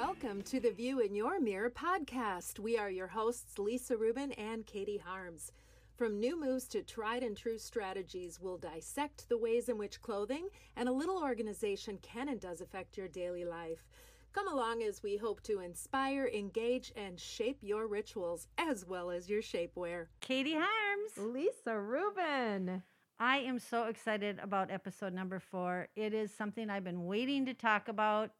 Welcome 0.00 0.42
to 0.42 0.60
the 0.60 0.70
View 0.70 1.00
in 1.00 1.16
Your 1.16 1.40
Mirror 1.40 1.70
podcast. 1.70 2.60
We 2.60 2.78
are 2.78 2.88
your 2.88 3.08
hosts, 3.08 3.58
Lisa 3.58 3.96
Rubin 3.96 4.30
and 4.30 4.64
Katie 4.64 5.02
Harms. 5.04 5.50
From 5.96 6.20
new 6.20 6.38
moves 6.38 6.68
to 6.68 6.84
tried 6.84 7.24
and 7.24 7.36
true 7.36 7.58
strategies, 7.58 8.38
we'll 8.40 8.58
dissect 8.58 9.28
the 9.28 9.36
ways 9.36 9.68
in 9.68 9.76
which 9.76 10.00
clothing 10.00 10.50
and 10.76 10.88
a 10.88 10.92
little 10.92 11.20
organization 11.20 11.98
can 12.00 12.28
and 12.28 12.38
does 12.38 12.60
affect 12.60 12.96
your 12.96 13.08
daily 13.08 13.44
life. 13.44 13.88
Come 14.32 14.46
along 14.46 14.84
as 14.84 15.02
we 15.02 15.16
hope 15.16 15.42
to 15.42 15.58
inspire, 15.58 16.30
engage, 16.32 16.92
and 16.94 17.18
shape 17.18 17.58
your 17.60 17.88
rituals 17.88 18.46
as 18.56 18.86
well 18.86 19.10
as 19.10 19.28
your 19.28 19.42
shapewear. 19.42 20.06
Katie 20.20 20.54
Harms. 20.54 21.18
Lisa 21.34 21.76
Rubin. 21.76 22.84
I 23.18 23.38
am 23.38 23.58
so 23.58 23.86
excited 23.86 24.38
about 24.40 24.70
episode 24.70 25.12
number 25.12 25.40
four. 25.40 25.88
It 25.96 26.14
is 26.14 26.32
something 26.32 26.70
I've 26.70 26.84
been 26.84 27.06
waiting 27.06 27.46
to 27.46 27.54
talk 27.54 27.88
about. 27.88 28.30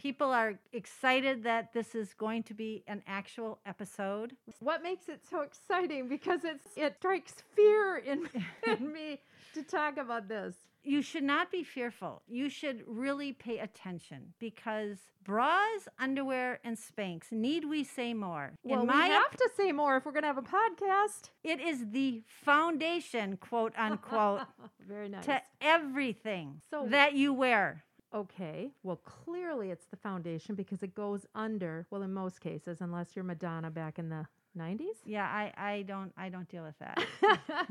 People 0.00 0.30
are 0.30 0.58
excited 0.72 1.44
that 1.44 1.74
this 1.74 1.94
is 1.94 2.14
going 2.14 2.42
to 2.44 2.54
be 2.54 2.82
an 2.86 3.02
actual 3.06 3.58
episode. 3.66 4.34
What 4.60 4.82
makes 4.82 5.10
it 5.10 5.20
so 5.30 5.42
exciting? 5.42 6.08
Because 6.08 6.40
it's 6.42 6.68
it 6.74 6.96
strikes 6.98 7.34
fear 7.54 7.98
in, 7.98 8.26
in 8.66 8.90
me 8.90 9.20
to 9.52 9.62
talk 9.62 9.98
about 9.98 10.26
this. 10.26 10.54
You 10.82 11.02
should 11.02 11.24
not 11.24 11.50
be 11.50 11.62
fearful. 11.62 12.22
You 12.26 12.48
should 12.48 12.82
really 12.86 13.34
pay 13.34 13.58
attention 13.58 14.32
because 14.38 14.96
bras, 15.22 15.86
underwear, 15.98 16.60
and 16.64 16.78
Spanx, 16.78 17.30
need 17.30 17.66
we 17.68 17.84
say 17.84 18.14
more? 18.14 18.52
Well, 18.64 18.80
in 18.80 18.86
we 18.86 18.94
have 18.94 19.36
to 19.36 19.50
say 19.54 19.72
more 19.72 19.98
if 19.98 20.06
we're 20.06 20.12
going 20.12 20.22
to 20.22 20.28
have 20.28 20.38
a 20.38 20.42
podcast. 20.42 21.28
it 21.44 21.60
is 21.60 21.84
the 21.90 22.22
foundation, 22.26 23.36
quote 23.36 23.74
unquote, 23.76 24.40
Very 24.88 25.10
nice. 25.10 25.26
to 25.26 25.42
everything 25.60 26.62
So- 26.70 26.86
that 26.88 27.12
you 27.12 27.34
wear. 27.34 27.84
Okay, 28.12 28.72
well, 28.82 28.96
clearly 28.96 29.70
it's 29.70 29.86
the 29.86 29.96
foundation 29.96 30.56
because 30.56 30.82
it 30.82 30.94
goes 30.94 31.26
under, 31.34 31.86
well, 31.90 32.02
in 32.02 32.12
most 32.12 32.40
cases, 32.40 32.80
unless 32.80 33.14
you're 33.14 33.24
Madonna 33.24 33.70
back 33.70 34.00
in 34.00 34.08
the 34.08 34.26
90s. 34.58 34.96
Yeah, 35.04 35.26
I, 35.26 35.52
I 35.56 35.82
don't 35.82 36.12
I 36.16 36.28
don't 36.28 36.48
deal 36.48 36.64
with 36.64 36.78
that. 36.80 37.00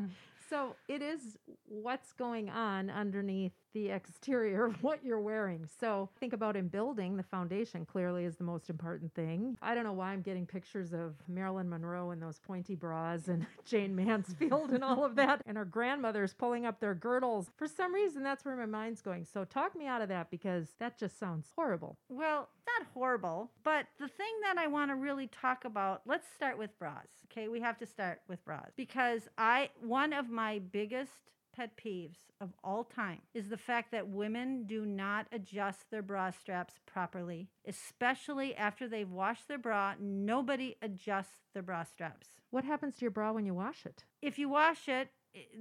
so 0.49 0.75
it 0.87 1.01
is 1.01 1.37
what's 1.67 2.13
going 2.13 2.49
on 2.49 2.89
underneath 2.89 3.53
the 3.73 3.89
exterior 3.89 4.65
of 4.65 4.81
what 4.83 5.03
you're 5.03 5.19
wearing. 5.19 5.67
So 5.79 6.09
think 6.19 6.33
about 6.33 6.55
in 6.55 6.67
building, 6.67 7.17
the 7.17 7.23
foundation 7.23 7.85
clearly 7.85 8.25
is 8.25 8.35
the 8.37 8.43
most 8.43 8.69
important 8.69 9.13
thing. 9.13 9.57
I 9.61 9.75
don't 9.75 9.83
know 9.83 9.93
why 9.93 10.11
I'm 10.11 10.21
getting 10.21 10.45
pictures 10.45 10.93
of 10.93 11.15
Marilyn 11.27 11.69
Monroe 11.69 12.11
and 12.11 12.21
those 12.21 12.39
pointy 12.39 12.75
bras 12.75 13.27
and 13.27 13.45
Jayne 13.65 13.95
Mansfield 13.95 14.71
and 14.71 14.83
all 14.83 15.05
of 15.05 15.15
that, 15.15 15.41
and 15.45 15.57
our 15.57 15.65
grandmothers 15.65 16.33
pulling 16.33 16.65
up 16.65 16.79
their 16.79 16.95
girdles. 16.95 17.51
For 17.57 17.67
some 17.67 17.93
reason, 17.93 18.23
that's 18.23 18.43
where 18.43 18.55
my 18.55 18.65
mind's 18.65 19.01
going. 19.01 19.25
So 19.25 19.45
talk 19.45 19.75
me 19.75 19.85
out 19.85 20.01
of 20.01 20.09
that 20.09 20.31
because 20.31 20.69
that 20.79 20.97
just 20.97 21.19
sounds 21.19 21.51
horrible. 21.55 21.97
Well, 22.09 22.49
not 22.79 22.87
horrible, 22.93 23.51
but 23.63 23.85
the 23.99 24.07
thing 24.07 24.33
that 24.43 24.57
I 24.57 24.67
want 24.67 24.91
to 24.91 24.95
really 24.95 25.27
talk 25.27 25.65
about, 25.65 26.01
let's 26.05 26.27
start 26.35 26.57
with 26.57 26.77
bras. 26.79 27.07
Okay, 27.31 27.47
we 27.47 27.59
have 27.59 27.77
to 27.77 27.85
start 27.85 28.21
with 28.27 28.43
bras 28.43 28.71
because 28.75 29.27
I 29.37 29.69
one 29.81 30.13
of 30.13 30.29
my 30.29 30.38
biggest 30.71 31.11
pet 31.53 31.71
peeves 31.75 32.19
of 32.41 32.53
all 32.63 32.83
time 32.83 33.19
is 33.33 33.49
the 33.49 33.57
fact 33.57 33.91
that 33.91 34.07
women 34.07 34.63
do 34.65 34.85
not 34.85 35.27
adjust 35.31 35.91
their 35.91 36.01
bra 36.01 36.31
straps 36.31 36.75
properly, 36.85 37.49
especially 37.67 38.55
after 38.55 38.87
they've 38.87 39.11
washed 39.11 39.47
their 39.47 39.57
bra. 39.57 39.95
Nobody 39.99 40.77
adjusts 40.81 41.49
their 41.53 41.63
bra 41.63 41.83
straps. 41.83 42.27
What 42.49 42.63
happens 42.63 42.95
to 42.95 43.01
your 43.01 43.11
bra 43.11 43.33
when 43.33 43.45
you 43.45 43.53
wash 43.53 43.85
it? 43.85 44.05
If 44.21 44.39
you 44.39 44.49
wash 44.49 44.87
it, 44.87 45.09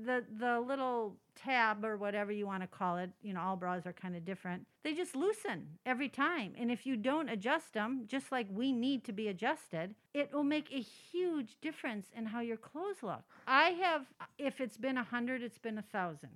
the 0.05 0.25
the 0.39 0.61
little 0.61 1.17
tab 1.35 1.85
or 1.85 1.97
whatever 1.97 2.33
you 2.33 2.47
want 2.47 2.63
to 2.63 2.67
call 2.67 2.97
it, 2.97 3.11
you 3.23 3.33
know, 3.33 3.41
all 3.41 3.57
bras 3.57 3.87
are 3.87 3.93
kind 3.93 4.17
of 4.17 4.25
different. 4.25 4.67
They 4.83 4.95
just 4.95 5.15
loosen 5.15 5.79
every 5.87 6.09
time. 6.09 6.55
And 6.59 6.71
if 6.71 6.87
you 6.87 6.97
don't 6.97 7.29
adjust 7.29 7.75
them, 7.75 8.05
just 8.07 8.33
like 8.33 8.47
we 8.51 8.73
need 8.73 9.05
to 9.05 9.13
be 9.13 9.29
adjusted, 9.29 9.95
it 10.15 10.33
will 10.33 10.45
make 10.45 10.71
a 10.73 10.81
huge 10.81 11.57
difference 11.61 12.09
in 12.17 12.27
how 12.27 12.41
your 12.41 12.57
clothes 12.57 13.03
look. 13.03 13.23
I 13.47 13.71
have 13.71 14.07
if 14.39 14.61
it's 14.61 14.77
been 14.77 14.97
a 14.97 15.03
100, 15.03 15.43
it's 15.43 15.59
been 15.59 15.79
a 15.79 15.85
1000. 15.91 16.29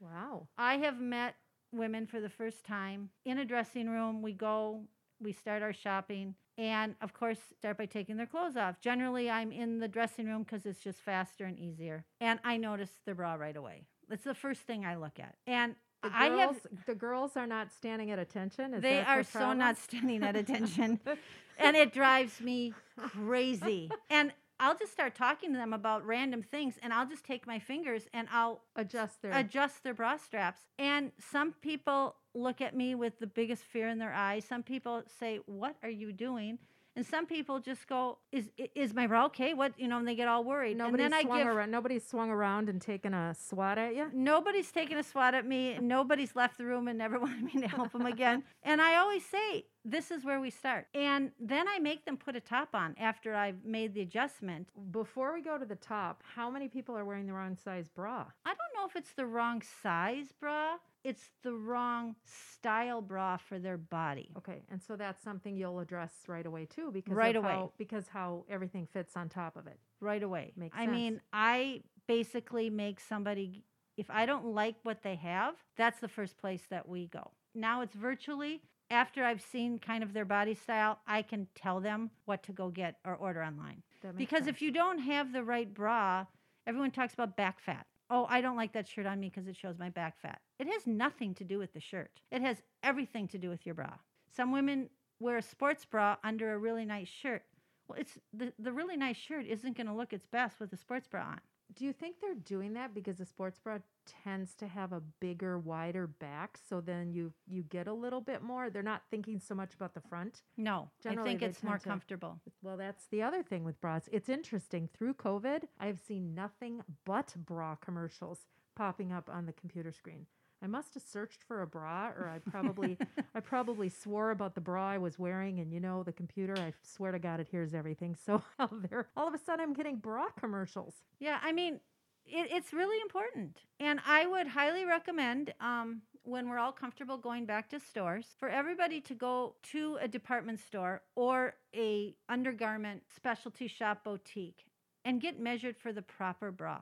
Wow. 0.00 0.48
I 0.58 0.78
have 0.78 1.00
met 1.00 1.36
women 1.72 2.06
for 2.06 2.20
the 2.20 2.28
first 2.28 2.64
time 2.64 3.10
in 3.24 3.38
a 3.38 3.44
dressing 3.44 3.88
room. 3.88 4.22
We 4.22 4.32
go, 4.32 4.82
we 5.20 5.32
start 5.32 5.62
our 5.62 5.72
shopping, 5.72 6.34
and 6.60 6.94
of 7.00 7.14
course, 7.14 7.38
start 7.58 7.78
by 7.78 7.86
taking 7.86 8.18
their 8.18 8.26
clothes 8.26 8.54
off. 8.54 8.80
Generally, 8.82 9.30
I'm 9.30 9.50
in 9.50 9.78
the 9.78 9.88
dressing 9.88 10.26
room 10.26 10.42
because 10.42 10.66
it's 10.66 10.80
just 10.80 10.98
faster 10.98 11.46
and 11.46 11.58
easier. 11.58 12.04
And 12.20 12.38
I 12.44 12.58
notice 12.58 12.90
the 13.06 13.14
bra 13.14 13.34
right 13.34 13.56
away. 13.56 13.86
That's 14.10 14.24
the 14.24 14.34
first 14.34 14.60
thing 14.62 14.84
I 14.84 14.96
look 14.96 15.18
at. 15.18 15.36
And 15.46 15.74
The 16.02 16.10
I 16.14 16.28
girls, 16.28 16.56
have, 16.56 16.84
the 16.86 16.94
girls 16.94 17.34
are 17.36 17.46
not 17.46 17.72
standing 17.72 18.10
at 18.10 18.18
attention. 18.18 18.74
Is 18.74 18.82
they 18.82 19.00
are 19.00 19.22
the 19.22 19.30
so 19.30 19.52
not 19.54 19.78
standing 19.78 20.22
at 20.22 20.36
attention. 20.42 21.00
and 21.58 21.76
it 21.76 21.94
drives 21.94 22.42
me 22.42 22.74
crazy. 22.98 23.90
And 24.10 24.30
I'll 24.60 24.76
just 24.76 24.92
start 24.92 25.14
talking 25.14 25.52
to 25.52 25.58
them 25.58 25.72
about 25.72 26.06
random 26.06 26.42
things, 26.42 26.74
and 26.82 26.92
I'll 26.92 27.08
just 27.08 27.24
take 27.24 27.46
my 27.46 27.58
fingers 27.58 28.06
and 28.12 28.28
I'll 28.30 28.60
adjust 28.76 29.22
their 29.22 29.32
adjust 29.32 29.82
their 29.82 29.94
bra 29.94 30.18
straps. 30.18 30.60
And 30.78 31.12
some 31.18 31.52
people 31.62 32.16
look 32.34 32.60
at 32.60 32.76
me 32.76 32.94
with 32.94 33.18
the 33.18 33.26
biggest 33.26 33.64
fear 33.64 33.88
in 33.88 33.98
their 33.98 34.12
eyes. 34.12 34.44
Some 34.44 34.62
people 34.62 35.02
say, 35.18 35.40
"What 35.46 35.76
are 35.82 35.90
you 35.90 36.12
doing?" 36.12 36.58
And 36.96 37.06
some 37.06 37.24
people 37.24 37.60
just 37.60 37.86
go, 37.86 38.18
"Is 38.32 38.50
is 38.74 38.92
my 38.92 39.06
bra 39.06 39.26
okay?" 39.26 39.54
What 39.54 39.78
you 39.78 39.88
know? 39.88 39.98
And 39.98 40.06
they 40.06 40.14
get 40.14 40.28
all 40.28 40.44
worried. 40.44 40.76
Nobody's 40.76 41.04
and 41.04 41.12
then 41.12 41.18
I 41.18 41.22
swung 41.22 41.38
give. 41.38 41.46
around. 41.46 41.70
Nobody's 41.70 42.06
swung 42.06 42.30
around 42.30 42.68
and 42.68 42.82
taken 42.82 43.14
a 43.14 43.34
swat 43.34 43.78
at 43.78 43.94
you. 43.94 44.10
Nobody's 44.12 44.70
taken 44.70 44.98
a 44.98 45.02
swat 45.02 45.34
at 45.34 45.46
me. 45.46 45.78
Nobody's 45.78 46.36
left 46.36 46.58
the 46.58 46.64
room 46.64 46.88
and 46.88 46.98
never 46.98 47.18
wanted 47.24 47.44
me 47.44 47.60
to 47.62 47.68
help 47.68 47.92
them 47.92 48.06
again. 48.06 48.42
And 48.62 48.82
I 48.82 48.96
always 48.96 49.24
say, 49.24 49.66
this 49.84 50.10
is 50.10 50.24
where 50.24 50.40
we 50.40 50.50
start. 50.50 50.86
And 50.94 51.30
then 51.38 51.66
I 51.68 51.78
make 51.78 52.04
them 52.04 52.16
put 52.16 52.36
a 52.36 52.40
top 52.40 52.70
on 52.74 52.94
after 52.98 53.34
I've 53.34 53.64
made 53.64 53.94
the 53.94 54.02
adjustment. 54.02 54.68
Before 54.90 55.32
we 55.32 55.42
go 55.42 55.58
to 55.58 55.64
the 55.64 55.76
top, 55.76 56.22
how 56.34 56.50
many 56.50 56.68
people 56.68 56.96
are 56.96 57.04
wearing 57.04 57.26
the 57.26 57.32
wrong 57.32 57.56
size 57.56 57.88
bra? 57.88 58.26
I 58.44 58.50
don't 58.50 58.58
know 58.76 58.86
if 58.88 58.96
it's 58.96 59.12
the 59.12 59.26
wrong 59.26 59.62
size 59.82 60.32
bra. 60.38 60.76
It's 61.02 61.30
the 61.42 61.54
wrong 61.54 62.14
style 62.26 63.00
bra 63.00 63.38
for 63.38 63.58
their 63.58 63.78
body. 63.78 64.28
Okay, 64.36 64.62
and 64.70 64.82
so 64.82 64.96
that's 64.96 65.22
something 65.22 65.56
you'll 65.56 65.80
address 65.80 66.12
right 66.28 66.44
away 66.44 66.66
too, 66.66 66.90
because 66.92 67.14
Right 67.14 67.36
away. 67.36 67.48
how, 67.52 67.72
because 67.78 68.06
how 68.08 68.44
everything 68.50 68.86
fits 68.86 69.16
on 69.16 69.28
top 69.30 69.56
of 69.56 69.66
it. 69.66 69.78
right 70.00 70.22
away. 70.22 70.52
Makes 70.56 70.76
sense. 70.76 70.88
I 70.88 70.92
mean. 70.92 71.20
I 71.32 71.82
basically 72.06 72.68
make 72.68 73.00
somebody 73.00 73.64
if 73.96 74.10
I 74.10 74.24
don't 74.24 74.46
like 74.54 74.76
what 74.82 75.02
they 75.02 75.14
have, 75.16 75.54
that's 75.76 76.00
the 76.00 76.08
first 76.08 76.38
place 76.38 76.62
that 76.70 76.88
we 76.88 77.06
go. 77.08 77.32
Now 77.54 77.82
it's 77.82 77.94
virtually 77.94 78.62
after 78.90 79.24
I've 79.24 79.40
seen 79.40 79.78
kind 79.78 80.02
of 80.02 80.12
their 80.12 80.24
body 80.24 80.54
style, 80.54 80.98
I 81.06 81.22
can 81.22 81.46
tell 81.54 81.80
them 81.80 82.10
what 82.24 82.42
to 82.44 82.52
go 82.52 82.68
get 82.68 82.96
or 83.04 83.14
order 83.14 83.42
online. 83.42 83.82
Because 84.16 84.44
sense. 84.44 84.56
if 84.56 84.62
you 84.62 84.70
don't 84.70 84.98
have 84.98 85.32
the 85.32 85.44
right 85.44 85.72
bra, 85.72 86.26
everyone 86.66 86.90
talks 86.90 87.14
about 87.14 87.36
back 87.36 87.60
fat. 87.60 87.86
Oh, 88.10 88.26
I 88.28 88.40
don't 88.40 88.56
like 88.56 88.72
that 88.72 88.88
shirt 88.88 89.06
on 89.06 89.20
me 89.20 89.28
because 89.28 89.46
it 89.46 89.56
shows 89.56 89.78
my 89.78 89.88
back 89.88 90.20
fat. 90.20 90.40
It 90.58 90.66
has 90.66 90.86
nothing 90.86 91.34
to 91.36 91.44
do 91.44 91.58
with 91.58 91.72
the 91.72 91.80
shirt. 91.80 92.10
It 92.32 92.42
has 92.42 92.60
everything 92.82 93.28
to 93.28 93.38
do 93.38 93.48
with 93.48 93.64
your 93.64 93.76
bra. 93.76 93.92
Some 94.34 94.50
women 94.50 94.90
wear 95.20 95.36
a 95.36 95.42
sports 95.42 95.84
bra 95.84 96.16
under 96.24 96.52
a 96.52 96.58
really 96.58 96.84
nice 96.84 97.08
shirt. 97.08 97.42
Well, 97.86 97.98
it's 98.00 98.18
the, 98.32 98.52
the 98.58 98.72
really 98.72 98.96
nice 98.96 99.16
shirt 99.16 99.46
isn't 99.46 99.76
going 99.76 99.86
to 99.86 99.92
look 99.92 100.12
its 100.12 100.26
best 100.26 100.58
with 100.58 100.72
a 100.72 100.76
sports 100.76 101.06
bra 101.06 101.22
on. 101.22 101.40
Do 101.76 101.84
you 101.84 101.92
think 101.92 102.16
they're 102.20 102.34
doing 102.34 102.72
that 102.74 102.94
because 102.94 103.18
the 103.18 103.24
sports 103.24 103.58
bra 103.58 103.78
tends 104.24 104.54
to 104.56 104.66
have 104.66 104.92
a 104.92 105.00
bigger, 105.20 105.58
wider 105.58 106.06
back, 106.06 106.58
so 106.68 106.80
then 106.80 107.12
you 107.12 107.32
you 107.46 107.62
get 107.62 107.86
a 107.86 107.92
little 107.92 108.20
bit 108.20 108.42
more? 108.42 108.70
They're 108.70 108.82
not 108.82 109.02
thinking 109.10 109.38
so 109.38 109.54
much 109.54 109.74
about 109.74 109.94
the 109.94 110.00
front. 110.00 110.42
No, 110.56 110.90
Generally, 111.02 111.28
I 111.28 111.32
think 111.32 111.42
it's 111.42 111.62
more 111.62 111.78
to- 111.78 111.88
comfortable. 111.88 112.40
Well, 112.62 112.76
that's 112.76 113.06
the 113.06 113.22
other 113.22 113.42
thing 113.42 113.64
with 113.64 113.80
bras. 113.80 114.08
It's 114.12 114.28
interesting. 114.28 114.88
Through 114.92 115.14
COVID, 115.14 115.64
I've 115.78 116.00
seen 116.00 116.34
nothing 116.34 116.82
but 117.04 117.34
bra 117.46 117.76
commercials 117.76 118.46
popping 118.74 119.12
up 119.12 119.28
on 119.30 119.46
the 119.46 119.52
computer 119.52 119.92
screen. 119.92 120.26
I 120.62 120.66
must 120.66 120.94
have 120.94 121.02
searched 121.02 121.42
for 121.42 121.62
a 121.62 121.66
bra, 121.66 122.08
or 122.08 122.28
I 122.28 122.38
probably, 122.50 122.98
I 123.34 123.40
probably 123.40 123.88
swore 123.88 124.30
about 124.30 124.54
the 124.54 124.60
bra 124.60 124.90
I 124.90 124.98
was 124.98 125.18
wearing, 125.18 125.60
and 125.60 125.72
you 125.72 125.80
know, 125.80 126.02
the 126.02 126.12
computer. 126.12 126.54
I 126.56 126.72
swear 126.82 127.12
to 127.12 127.18
God, 127.18 127.40
it 127.40 127.48
hears 127.50 127.72
everything. 127.74 128.14
So 128.14 128.42
there, 128.90 129.08
all 129.16 129.26
of 129.28 129.34
a 129.34 129.38
sudden, 129.38 129.60
I'm 129.62 129.72
getting 129.72 129.96
bra 129.96 130.26
commercials. 130.38 130.96
Yeah, 131.18 131.38
I 131.42 131.52
mean, 131.52 131.80
it, 132.26 132.48
it's 132.50 132.72
really 132.72 133.00
important. 133.00 133.60
And 133.78 134.00
I 134.06 134.26
would 134.26 134.46
highly 134.48 134.84
recommend 134.84 135.54
um, 135.60 136.02
when 136.22 136.48
we're 136.48 136.58
all 136.58 136.72
comfortable 136.72 137.16
going 137.16 137.46
back 137.46 137.68
to 137.70 137.80
stores 137.80 138.26
for 138.38 138.48
everybody 138.48 139.00
to 139.00 139.14
go 139.14 139.54
to 139.72 139.98
a 140.00 140.08
department 140.08 140.60
store 140.60 141.02
or 141.16 141.54
a 141.74 142.14
undergarment 142.28 143.02
specialty 143.14 143.66
shop 143.66 144.04
boutique 144.04 144.64
and 145.04 145.20
get 145.20 145.40
measured 145.40 145.76
for 145.78 145.92
the 145.92 146.02
proper 146.02 146.50
bra. 146.52 146.80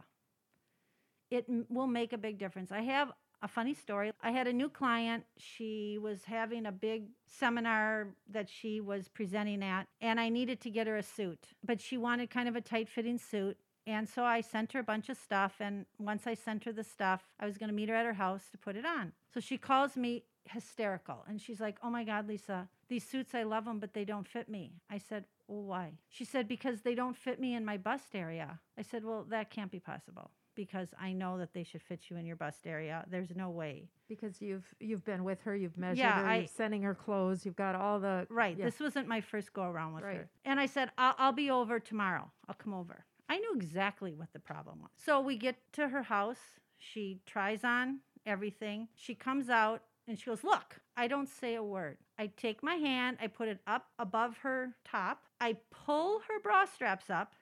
It 1.31 1.45
m- 1.49 1.67
will 1.69 1.87
make 1.87 2.13
a 2.13 2.19
big 2.19 2.39
difference. 2.39 2.73
I 2.73 2.81
have 2.83 3.13
a 3.43 3.49
funny 3.49 3.75
story. 3.75 4.13
I 4.23 4.31
had 4.31 4.47
a 4.47 4.53
new 4.53 4.69
client. 4.69 5.25
She 5.37 5.99
was 6.01 6.25
having 6.25 6.67
a 6.67 6.73
big 6.73 7.05
seminar 7.27 8.09
that 8.31 8.49
she 8.49 8.81
was 8.81 9.09
presenting 9.09 9.63
at, 9.63 9.87
and 10.01 10.19
I 10.19 10.29
needed 10.29 10.61
to 10.63 10.71
get 10.71 10.87
her 10.87 10.97
a 10.97 11.03
suit, 11.03 11.49
but 11.65 11.81
she 11.81 11.97
wanted 11.97 12.31
kind 12.31 12.49
of 12.49 12.57
a 12.57 12.61
tight 12.61 12.89
fitting 12.89 13.19
suit. 13.19 13.57
And 13.87 14.07
so 14.07 14.23
I 14.23 14.43
sent 14.43 14.73
her 14.73 14.81
a 14.81 14.85
bunch 14.85 15.09
of 15.09 15.17
stuff. 15.17 15.55
And 15.61 15.87
once 15.99 16.27
I 16.27 16.35
sent 16.35 16.65
her 16.65 16.73
the 16.73 16.85
stuff, 16.85 17.23
I 17.41 17.47
was 17.47 17.57
going 17.57 17.71
to 17.71 17.75
meet 17.75 17.89
her 17.89 17.95
at 17.95 18.05
her 18.05 18.13
house 18.13 18.43
to 18.53 18.59
put 18.59 18.77
it 18.77 18.85
on. 18.85 19.13
So 19.33 19.41
she 19.41 19.57
calls 19.57 19.97
me, 19.97 20.25
hysterical. 20.45 21.25
And 21.27 21.41
she's 21.41 21.59
like, 21.59 21.79
Oh 21.83 21.89
my 21.89 22.05
God, 22.05 22.29
Lisa, 22.29 22.69
these 22.91 23.05
suits, 23.05 23.35
I 23.35 23.45
love 23.45 23.65
them, 23.65 23.79
but 23.79 23.95
they 23.95 24.05
don't 24.05 24.29
fit 24.29 24.49
me. 24.51 24.73
I 24.91 24.99
said, 24.99 25.25
Well, 25.47 25.63
why? 25.63 25.93
She 26.11 26.27
said, 26.27 26.49
Because 26.49 26.83
they 26.83 26.95
don't 26.95 27.17
fit 27.17 27.41
me 27.41 27.55
in 27.55 27.65
my 27.65 27.79
bust 27.79 28.15
area. 28.15 28.61
I 28.77 28.83
said, 28.83 29.07
Well, 29.07 29.25
that 29.31 29.51
can't 29.51 29.71
be 29.71 29.81
possible 29.81 30.33
because 30.59 30.89
I 31.01 31.13
know 31.13 31.39
that 31.39 31.55
they 31.55 31.63
should 31.63 31.83
fit 31.83 32.01
you 32.11 32.17
in 32.17 32.27
your 32.27 32.35
bust 32.35 32.67
area. 32.67 33.05
There's 33.09 33.35
no 33.37 33.49
way. 33.49 33.89
Because 34.09 34.43
you've 34.43 34.67
you've 34.81 35.05
been 35.05 35.23
with 35.23 35.41
her, 35.43 35.55
you've 35.55 35.79
measured 35.79 35.99
Yeah, 35.99 36.21
her, 36.21 36.27
I- 36.27 36.37
you're 36.39 36.47
sending 36.49 36.83
her 36.83 36.97
clothes, 36.97 37.47
you've 37.47 37.55
got 37.55 37.77
all 37.77 38.01
the 38.01 38.27
Right. 38.29 38.57
yeah. 38.59 38.65
This 38.65 38.81
wasn't 38.81 39.07
my 39.07 39.21
first 39.21 39.53
go 39.53 39.63
around 39.63 39.95
with 39.95 40.03
Right. 40.03 40.17
her. 40.17 40.29
And 40.45 40.59
I 40.59 40.67
said, 40.67 40.91
I'll, 40.99 41.15
I'll 41.17 41.33
be 41.33 41.49
over 41.49 41.79
tomorrow. 41.79 42.29
I'll 42.49 42.57
come 42.57 42.75
over. 42.75 43.05
I 43.29 43.39
knew 43.39 43.53
exactly 43.55 44.13
what 44.15 44.33
the 44.33 44.41
problem 44.41 44.81
was. 44.81 44.91
So 44.97 45.21
we 45.21 45.37
get 45.37 45.57
to 45.75 45.89
her 45.89 46.03
house. 46.03 46.41
She 46.77 47.21
tries 47.25 47.63
on 47.63 48.01
everything. 48.27 48.89
She 48.97 49.15
comes 49.15 49.49
out 49.49 49.83
and 50.09 50.19
she 50.19 50.27
goes, 50.27 50.43
Look, 50.43 50.81
I 50.97 51.07
don't 51.07 51.29
say 51.29 51.55
a 51.55 51.63
word. 51.63 51.99
I 52.19 52.27
take 52.37 52.65
my 52.65 52.75
hand, 52.75 53.19
I 53.23 53.29
put 53.29 53.47
it 53.47 53.61
up 53.69 53.87
above 54.01 54.39
her 54.39 54.75
top, 54.85 55.23
I 55.41 55.57
pull 55.71 56.19
her 56.29 56.41
bra 56.43 56.65
straps 56.65 57.11
up, 57.11 57.33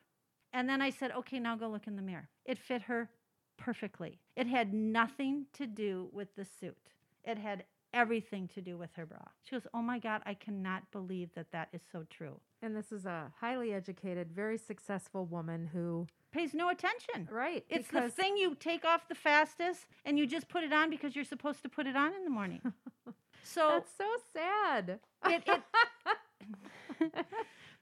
and 0.56 0.68
then 0.68 0.80
I 0.82 0.90
said, 0.90 1.10
Okay, 1.20 1.38
now 1.38 1.54
go 1.56 1.68
look 1.68 1.86
in 1.86 1.96
the 1.96 2.02
mirror. 2.10 2.28
It 2.44 2.58
fit 2.58 2.82
her 2.82 3.08
perfectly. 3.56 4.18
It 4.36 4.46
had 4.46 4.72
nothing 4.74 5.46
to 5.58 5.66
do 5.66 6.08
with 6.12 6.34
the 6.36 6.44
suit, 6.44 6.86
it 7.24 7.38
had 7.38 7.64
everything 7.94 8.48
to 8.54 8.60
do 8.60 8.76
with 8.76 8.90
her 8.96 9.06
bra. 9.06 9.24
She 9.44 9.54
goes, 9.56 9.66
Oh 9.72 9.82
my 9.82 9.98
God, 9.98 10.20
I 10.26 10.34
cannot 10.34 10.82
believe 10.92 11.30
that 11.34 11.52
that 11.52 11.68
is 11.72 11.80
so 11.92 12.04
true. 12.10 12.40
and 12.62 12.74
this 12.76 12.90
is 12.92 13.06
a 13.06 13.32
highly 13.40 13.72
educated, 13.72 14.32
very 14.32 14.58
successful 14.58 15.24
woman 15.26 15.70
who 15.72 16.06
Pays 16.32 16.52
no 16.52 16.68
attention. 16.68 17.28
right 17.30 17.64
It's 17.70 17.88
the 17.88 18.10
thing 18.10 18.36
you 18.36 18.54
take 18.70 18.84
off 18.84 19.08
the 19.08 19.14
fastest 19.14 19.86
and 20.04 20.18
you 20.18 20.26
just 20.26 20.48
put 20.48 20.62
it 20.64 20.72
on 20.72 20.90
because 20.90 21.16
you're 21.16 21.24
supposed 21.24 21.62
to 21.62 21.68
put 21.70 21.86
it 21.86 21.96
on 21.96 22.12
in 22.14 22.24
the 22.24 22.30
morning. 22.38 22.60
So 23.48 23.68
that's 23.68 23.92
so 23.96 24.10
sad. 24.34 24.98
it, 25.34 25.42
it 25.46 25.60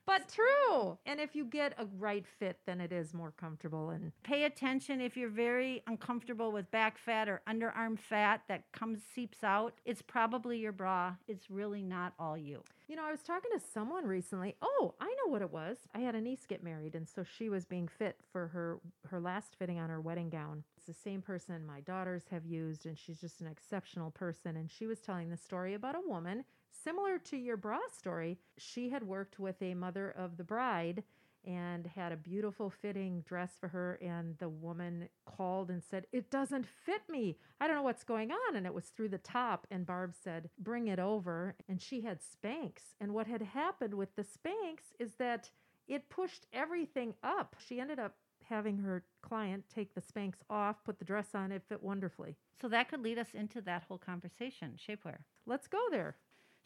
but 0.06 0.28
true. 0.28 0.98
And 1.06 1.20
if 1.20 1.34
you 1.34 1.44
get 1.44 1.74
a 1.78 1.86
right 1.98 2.24
fit, 2.38 2.58
then 2.66 2.80
it 2.80 2.92
is 2.92 3.14
more 3.14 3.32
comfortable 3.32 3.90
and 3.90 4.12
pay 4.22 4.44
attention 4.44 5.00
if 5.00 5.16
you're 5.16 5.28
very 5.28 5.82
uncomfortable 5.86 6.52
with 6.52 6.70
back 6.70 6.98
fat 6.98 7.28
or 7.28 7.42
underarm 7.48 7.98
fat 7.98 8.42
that 8.48 8.70
comes 8.72 9.00
seeps 9.14 9.42
out. 9.42 9.74
It's 9.84 10.02
probably 10.02 10.58
your 10.58 10.72
bra. 10.72 11.14
It's 11.28 11.50
really 11.50 11.82
not 11.82 12.12
all 12.18 12.36
you. 12.36 12.62
You 12.88 12.96
know, 12.96 13.04
I 13.04 13.10
was 13.10 13.22
talking 13.22 13.50
to 13.54 13.64
someone 13.72 14.06
recently. 14.06 14.56
Oh, 14.60 14.94
I 15.00 15.06
know 15.06 15.32
what 15.32 15.42
it 15.42 15.50
was. 15.50 15.78
I 15.94 16.00
had 16.00 16.14
a 16.14 16.20
niece 16.20 16.44
get 16.46 16.62
married, 16.62 16.94
and 16.94 17.08
so 17.08 17.24
she 17.24 17.48
was 17.48 17.64
being 17.64 17.88
fit 17.88 18.16
for 18.30 18.48
her 18.48 18.78
her 19.08 19.20
last 19.20 19.56
fitting 19.58 19.78
on 19.78 19.88
her 19.88 20.00
wedding 20.00 20.28
gown. 20.28 20.64
It's 20.76 20.86
the 20.86 20.92
same 20.92 21.22
person 21.22 21.64
my 21.64 21.80
daughters 21.80 22.24
have 22.30 22.44
used, 22.44 22.84
and 22.84 22.98
she's 22.98 23.20
just 23.20 23.40
an 23.40 23.46
exceptional 23.46 24.10
person. 24.10 24.56
And 24.56 24.70
she 24.70 24.86
was 24.86 25.00
telling 25.00 25.30
the 25.30 25.36
story 25.36 25.72
about 25.72 25.94
a 25.94 26.06
woman 26.06 26.44
similar 26.82 27.18
to 27.18 27.36
your 27.36 27.56
bra 27.56 27.78
story. 27.96 28.38
She 28.58 28.90
had 28.90 29.02
worked 29.02 29.38
with 29.38 29.60
a 29.62 29.74
mother 29.74 30.10
of 30.10 30.36
the 30.36 30.44
bride 30.44 31.04
and 31.46 31.86
had 31.86 32.12
a 32.12 32.16
beautiful 32.16 32.70
fitting 32.70 33.22
dress 33.26 33.52
for 33.58 33.68
her 33.68 33.98
and 34.00 34.36
the 34.38 34.48
woman 34.48 35.08
called 35.26 35.70
and 35.70 35.82
said 35.82 36.06
it 36.12 36.30
doesn't 36.30 36.66
fit 36.66 37.02
me. 37.08 37.36
I 37.60 37.66
don't 37.66 37.76
know 37.76 37.82
what's 37.82 38.04
going 38.04 38.30
on. 38.30 38.56
And 38.56 38.66
it 38.66 38.74
was 38.74 38.86
through 38.86 39.10
the 39.10 39.18
top 39.18 39.66
and 39.70 39.86
barb 39.86 40.14
said 40.22 40.50
bring 40.58 40.88
it 40.88 40.98
over. 40.98 41.54
And 41.68 41.80
she 41.80 42.00
had 42.00 42.20
Spanx 42.20 42.94
and 43.00 43.12
what 43.12 43.26
had 43.26 43.42
happened 43.42 43.94
with 43.94 44.16
the 44.16 44.24
Spanx 44.24 44.92
is 44.98 45.14
that 45.18 45.50
it 45.86 46.08
pushed 46.08 46.46
everything 46.52 47.14
up. 47.22 47.56
She 47.66 47.78
ended 47.78 47.98
up 47.98 48.16
having 48.48 48.78
her 48.78 49.04
client 49.22 49.64
take 49.74 49.94
the 49.94 50.02
Spanx 50.02 50.34
off 50.50 50.84
put 50.84 50.98
the 50.98 51.04
dress 51.04 51.28
on 51.34 51.52
it 51.52 51.62
fit 51.68 51.82
wonderfully. 51.82 52.36
So 52.60 52.68
that 52.68 52.88
could 52.88 53.00
lead 53.00 53.18
us 53.18 53.34
into 53.34 53.60
that 53.62 53.84
whole 53.88 53.98
conversation, 53.98 54.78
shapewear. 54.78 55.18
let's 55.46 55.66
go 55.66 55.80
there 55.90 56.16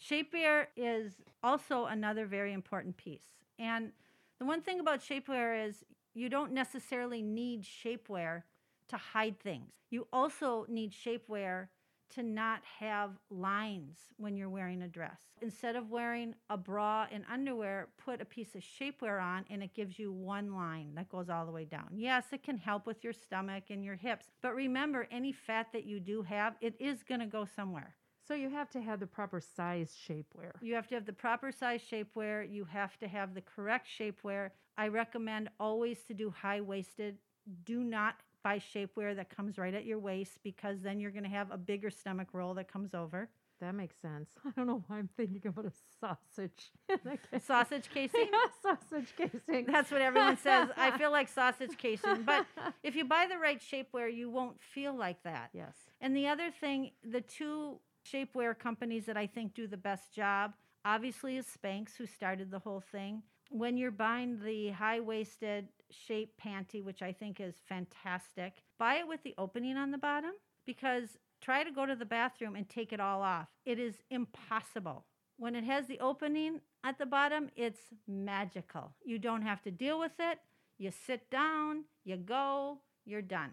Shapewear 0.01 0.67
is 0.77 1.13
also 1.43 1.87
another 1.87 2.27
very 2.27 2.53
important 2.53 2.97
piece. 2.97 3.27
And 3.59 3.93
the 4.39 4.45
one 4.45 4.63
thing 4.63 4.81
about 4.81 5.01
shapewear 5.01 5.67
is 5.69 5.85
you 6.15 6.29
don't 6.29 6.53
necessarily 6.53 7.23
need 7.23 7.65
shapewear 7.65 8.43
to 8.89 8.97
hide 8.97 9.41
things. 9.41 9.73
You 9.91 10.07
also 10.13 10.67
need 10.69 10.93
shapewear 10.93 11.69
to 12.15 12.23
not 12.23 12.63
have 12.79 13.11
lines 13.31 13.99
when 14.17 14.37
you're 14.37 14.49
wearing 14.49 14.83
a 14.83 14.89
dress. 14.89 15.19
Instead 15.43 15.77
of 15.77 15.91
wearing 15.91 16.35
a 16.49 16.57
bra 16.57 17.07
and 17.13 17.25
underwear, 17.31 17.89
put 18.03 18.21
a 18.21 18.25
piece 18.25 18.55
of 18.55 18.63
shapewear 18.63 19.23
on 19.23 19.45
and 19.51 19.63
it 19.63 19.75
gives 19.75 19.99
you 19.99 20.11
one 20.13 20.55
line 20.55 20.95
that 20.95 21.09
goes 21.11 21.29
all 21.29 21.45
the 21.45 21.53
way 21.53 21.65
down. 21.65 21.89
Yes, 21.95 22.27
it 22.33 22.43
can 22.43 22.57
help 22.57 22.87
with 22.87 23.05
your 23.05 23.13
stomach 23.13 23.65
and 23.71 23.85
your 23.85 23.95
hips, 23.95 24.31
but 24.41 24.55
remember 24.55 25.07
any 25.11 25.33
fat 25.33 25.69
that 25.73 25.85
you 25.85 26.01
do 26.01 26.23
have, 26.23 26.57
it 26.61 26.75
is 26.81 27.03
going 27.03 27.21
to 27.21 27.27
go 27.27 27.45
somewhere. 27.45 27.95
So 28.29 28.35
you 28.35 28.51
have 28.51 28.71
to 28.71 28.81
have 28.81 29.01
the 29.01 29.07
proper 29.07 29.41
size 29.41 29.91
shapewear 30.07 30.53
You 30.61 30.75
have 30.75 30.87
to 30.89 30.95
have 30.97 31.07
the 31.07 31.13
proper 31.15 31.51
size 31.51 31.81
shapewear. 31.91 32.51
You 32.53 32.65
have 32.67 32.99
to 32.99 33.09
have 33.09 33.35
the 33.35 33.41
correct 33.41 33.89
shapewear. 33.99 34.51
I 34.77 34.89
recommend 34.89 35.49
always 35.59 36.03
to 36.05 36.15
do 36.15 36.31
high 36.31 36.61
waisted. 36.61 37.17
Do 37.65 37.83
not 37.83 38.17
buy 38.45 38.59
shapewear 38.61 39.17
that 39.17 39.31
comes 39.35 39.59
right 39.59 39.75
at 39.75 39.85
your 39.87 39.99
waist 39.99 40.39
because 40.45 40.81
then 40.83 41.01
you're 41.01 41.11
going 41.11 41.25
to 41.25 41.31
have 41.31 41.51
a 41.51 41.57
bigger 41.57 41.91
stomach 41.91 42.29
roll 42.33 42.55
that 42.55 42.71
comes 42.73 42.95
over. 42.95 43.29
that 43.61 43.75
makes 43.75 43.97
sense 44.01 44.29
i 44.47 44.51
don't 44.55 44.69
know 44.69 44.83
why 44.87 44.99
i'm 44.99 45.09
thinking 45.17 45.41
about 45.45 45.65
a 45.67 45.73
sausage 46.01 46.71
Sausage 47.47 47.89
casing. 47.93 48.29
Yeah, 48.33 48.49
sausage 48.63 49.13
casing. 49.17 49.67
That's 49.67 49.91
what 49.91 50.01
everyone 50.01 50.37
says. 50.37 50.69
I 50.77 50.97
feel 50.97 51.11
like 51.11 51.29
sausage 51.29 51.77
casing. 51.77 52.23
But 52.23 52.47
if 52.83 52.95
you 52.97 53.05
buy 53.05 53.27
the 53.29 53.39
right 53.39 53.61
shapewear, 53.61 54.15
you 54.15 54.31
won't 54.31 54.59
feel 54.61 54.95
like 54.97 55.23
that. 55.25 55.51
yes. 55.53 55.75
And 56.01 56.17
the 56.17 56.29
other 56.29 56.51
thing, 56.51 56.93
the 57.03 57.21
two 57.21 57.81
shapewear 58.13 58.59
companies 58.59 59.07
that 59.07 59.17
I 59.17 59.27
think 59.27 59.55
do 59.55 59.67
the 59.67 59.77
best 59.77 60.15
job, 60.15 60.53
obviously, 60.85 61.37
is 61.37 61.47
Spanx, 61.47 61.97
who 61.97 62.07
started 62.07 62.51
the 62.51 62.59
whole 62.59 62.83
thing. 62.93 63.23
When 63.51 63.77
you're 63.77 63.91
buying 63.91 64.41
the 64.45 64.71
high 64.71 65.01
waisted 65.01 65.69
shape 65.91 66.35
panty, 66.43 66.83
which 66.83 67.03
I 67.03 67.13
think 67.13 67.41
is 67.41 67.55
fantastic, 67.67 68.55
buy 68.79 68.97
it 68.97 69.09
with 69.09 69.23
the 69.23 69.35
opening 69.39 69.77
on 69.77 69.91
the 69.91 69.99
bottom 69.99 70.33
because 70.67 71.17
try 71.41 71.65
to 71.65 71.71
go 71.71 71.87
to 71.87 71.97
the 71.97 72.05
bathroom 72.05 72.57
and 72.57 72.69
take 72.69 72.93
it 72.93 73.01
all 73.01 73.23
off. 73.23 73.49
It 73.65 73.79
is 73.79 73.95
impossible. 74.11 75.07
When 75.39 75.55
it 75.55 75.65
has 75.65 75.87
the 75.87 76.01
opening 76.01 76.61
at 76.85 76.99
the 76.99 77.07
bottom, 77.07 77.49
it's 77.57 77.81
magical. 78.07 78.93
You 79.05 79.19
don't 79.19 79.43
have 79.43 79.63
to 79.63 79.71
deal 79.71 79.99
with 79.99 80.13
it. 80.19 80.41
You 80.79 80.91
sit 80.91 81.31
down, 81.31 81.85
you 82.05 82.17
go, 82.17 82.79
you're 83.05 83.23
done. 83.23 83.51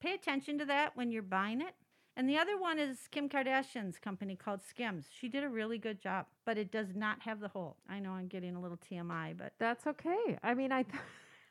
Pay 0.00 0.14
attention 0.14 0.58
to 0.58 0.64
that 0.66 0.96
when 0.96 1.10
you're 1.10 1.22
buying 1.22 1.60
it. 1.60 1.74
And 2.18 2.28
the 2.28 2.36
other 2.36 2.58
one 2.58 2.80
is 2.80 2.98
Kim 3.12 3.28
Kardashian's 3.28 3.98
company 3.98 4.34
called 4.34 4.60
Skims. 4.68 5.06
She 5.10 5.28
did 5.28 5.44
a 5.44 5.48
really 5.48 5.78
good 5.78 6.02
job, 6.02 6.26
but 6.44 6.58
it 6.58 6.72
does 6.72 6.88
not 6.96 7.22
have 7.22 7.38
the 7.38 7.46
hole. 7.46 7.76
I 7.88 8.00
know 8.00 8.10
I'm 8.10 8.26
getting 8.26 8.56
a 8.56 8.60
little 8.60 8.78
TMI, 8.90 9.38
but 9.38 9.52
That's 9.60 9.86
okay. 9.86 10.36
I 10.42 10.52
mean, 10.54 10.72
I, 10.72 10.84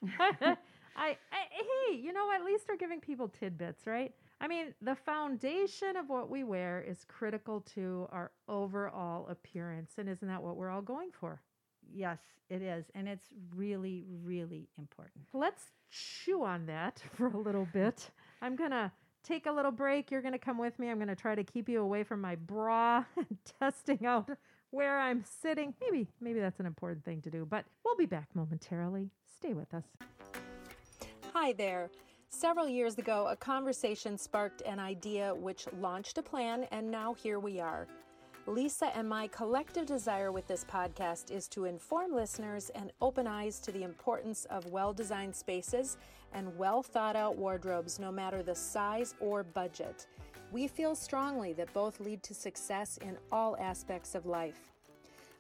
I, 0.20 0.58
I, 0.98 1.16
hey, 1.52 1.96
you 1.96 2.12
know, 2.12 2.30
at 2.36 2.44
least 2.44 2.66
we're 2.68 2.76
giving 2.76 3.00
people 3.00 3.30
tidbits, 3.30 3.88
right? 3.88 4.14
I 4.42 4.48
mean, 4.50 4.74
the 4.82 4.96
foundation 4.96 5.96
of 5.96 6.10
what 6.10 6.30
we 6.30 6.44
wear 6.44 6.84
is 6.86 7.06
critical 7.08 7.62
to 7.74 8.08
our 8.12 8.32
overall 8.50 9.28
appearance. 9.30 9.94
And 9.98 10.10
isn't 10.10 10.28
that 10.28 10.44
what 10.44 10.58
we're 10.58 10.70
all 10.70 10.82
going 10.82 11.12
for? 11.12 11.42
yes, 11.94 12.20
it 12.50 12.62
is. 12.62 12.86
And 12.96 13.08
it's 13.08 13.28
really, 13.56 14.06
really 14.24 14.70
important. 14.78 15.26
Let's 15.34 15.64
chew 15.90 16.44
on 16.44 16.66
that 16.68 17.02
for 17.16 17.28
a 17.28 17.38
little 17.38 17.68
bit. 17.74 18.10
I'm 18.42 18.56
going 18.56 18.72
to 18.72 18.92
take 19.28 19.46
a 19.46 19.52
little 19.52 19.72
break. 19.72 20.10
You're 20.10 20.22
going 20.22 20.34
to 20.34 20.40
come 20.40 20.58
with 20.58 20.80
me. 20.80 20.90
I'm 20.90 20.98
going 20.98 21.10
to 21.10 21.16
try 21.16 21.36
to 21.36 21.44
keep 21.44 21.68
you 21.68 21.82
away 21.82 22.04
from 22.04 22.22
my 22.22 22.36
bra 22.36 23.04
and 23.18 23.38
testing 23.60 24.06
out 24.06 24.30
where 24.72 25.00
I'm 25.00 25.24
sitting. 25.24 25.74
Maybe 25.82 26.08
maybe 26.22 26.40
that's 26.40 26.60
an 26.60 26.66
important 26.66 27.04
thing 27.04 27.22
to 27.22 27.30
do, 27.30 27.46
but 27.46 27.66
we'll 27.84 27.98
be 27.98 28.06
back 28.06 28.30
momentarily. 28.34 29.10
Stay 29.38 29.54
with 29.54 29.74
us. 29.74 29.84
Hi 31.34 31.54
there. 31.54 31.90
Several 32.30 32.68
years 32.68 32.98
ago, 32.98 33.28
a 33.30 33.36
conversation 33.36 34.18
sparked 34.18 34.62
an 34.62 34.80
idea 34.80 35.34
which 35.34 35.66
launched 35.80 36.18
a 36.18 36.22
plan, 36.22 36.66
and 36.72 36.92
now 36.92 37.14
here 37.14 37.40
we 37.40 37.60
are. 37.60 37.88
Lisa 38.48 38.96
and 38.96 39.08
my 39.08 39.28
collective 39.28 39.86
desire 39.86 40.32
with 40.32 40.48
this 40.48 40.66
podcast 40.66 41.32
is 41.32 41.48
to 41.50 41.66
inform 41.66 42.14
listeners 42.14 42.70
and 42.76 42.92
open 43.02 43.28
eyes 43.28 43.60
to 43.60 43.72
the 43.72 43.84
importance 43.84 44.46
of 44.46 44.66
well 44.72 44.94
designed 44.94 45.36
spaces 45.36 45.98
and 46.34 46.58
well 46.58 46.84
thought 46.84 47.16
out 47.16 47.38
wardrobes, 47.38 48.00
no 48.00 48.12
matter 48.12 48.44
the 48.44 48.56
size 48.56 49.16
or 49.20 49.44
budget. 49.44 50.08
We 50.52 50.68
feel 50.68 50.96
strongly 50.96 51.54
that 51.54 51.74
both 51.74 52.00
lead 52.00 52.24
to 52.24 52.34
success 52.34 52.98
in 52.98 53.18
all 53.32 53.58
aspects 53.58 54.16
of 54.16 54.26
life. 54.26 54.72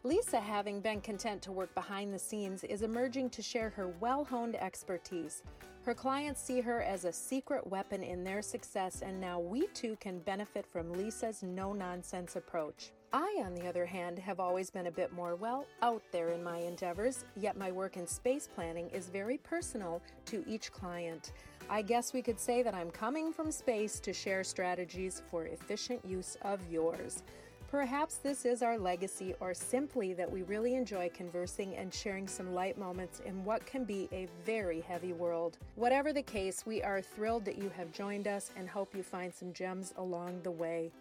Lisa, 0.03 0.39
having 0.39 0.79
been 0.79 1.01
content 1.01 1.41
to 1.41 1.51
work 1.51 1.73
behind 1.73 2.13
the 2.13 2.19
scenes, 2.19 2.63
is 2.63 2.81
emerging 2.81 3.29
to 3.31 3.41
share 3.41 3.69
her 3.69 3.87
well 3.99 4.23
honed 4.23 4.55
expertise. 4.55 5.43
Her 5.83 5.93
clients 5.93 6.41
see 6.41 6.59
her 6.61 6.81
as 6.81 7.05
a 7.05 7.13
secret 7.13 7.65
weapon 7.65 8.03
in 8.03 8.23
their 8.23 8.41
success, 8.41 9.01
and 9.01 9.19
now 9.19 9.39
we 9.39 9.67
too 9.67 9.97
can 9.99 10.19
benefit 10.19 10.65
from 10.65 10.91
Lisa's 10.91 11.43
no 11.43 11.73
nonsense 11.73 12.35
approach. 12.35 12.91
I, 13.13 13.41
on 13.45 13.55
the 13.55 13.67
other 13.67 13.85
hand, 13.85 14.19
have 14.19 14.39
always 14.39 14.69
been 14.69 14.87
a 14.87 14.91
bit 14.91 15.13
more, 15.13 15.35
well, 15.35 15.65
out 15.81 16.01
there 16.11 16.31
in 16.31 16.43
my 16.43 16.57
endeavors, 16.57 17.23
yet 17.37 17.55
my 17.55 17.71
work 17.71 17.95
in 17.95 18.05
space 18.05 18.49
planning 18.53 18.89
is 18.89 19.07
very 19.07 19.37
personal 19.37 20.01
to 20.25 20.43
each 20.45 20.71
client. 20.73 21.31
I 21.69 21.81
guess 21.81 22.13
we 22.13 22.21
could 22.21 22.39
say 22.39 22.63
that 22.63 22.75
I'm 22.75 22.91
coming 22.91 23.31
from 23.31 23.51
space 23.51 23.99
to 24.01 24.11
share 24.11 24.43
strategies 24.43 25.21
for 25.31 25.45
efficient 25.45 26.03
use 26.05 26.37
of 26.41 26.59
yours. 26.69 27.23
Perhaps 27.69 28.17
this 28.17 28.45
is 28.45 28.61
our 28.61 28.77
legacy, 28.77 29.35
or 29.39 29.53
simply 29.53 30.13
that 30.13 30.31
we 30.31 30.43
really 30.43 30.75
enjoy 30.75 31.09
conversing 31.13 31.75
and 31.75 31.93
sharing 31.93 32.27
some 32.27 32.53
light 32.53 32.77
moments 32.77 33.21
in 33.25 33.43
what 33.43 33.65
can 33.65 33.83
be 33.83 34.07
a 34.13 34.27
very 34.45 34.79
heavy 34.81 35.11
world. 35.11 35.57
Whatever 35.75 36.13
the 36.13 36.21
case, 36.21 36.65
we 36.65 36.81
are 36.81 37.01
thrilled 37.01 37.43
that 37.45 37.57
you 37.57 37.69
have 37.75 37.91
joined 37.91 38.27
us 38.27 38.51
and 38.55 38.69
hope 38.69 38.95
you 38.95 39.03
find 39.03 39.33
some 39.33 39.51
gems 39.51 39.93
along 39.97 40.41
the 40.43 40.51
way. 40.51 40.91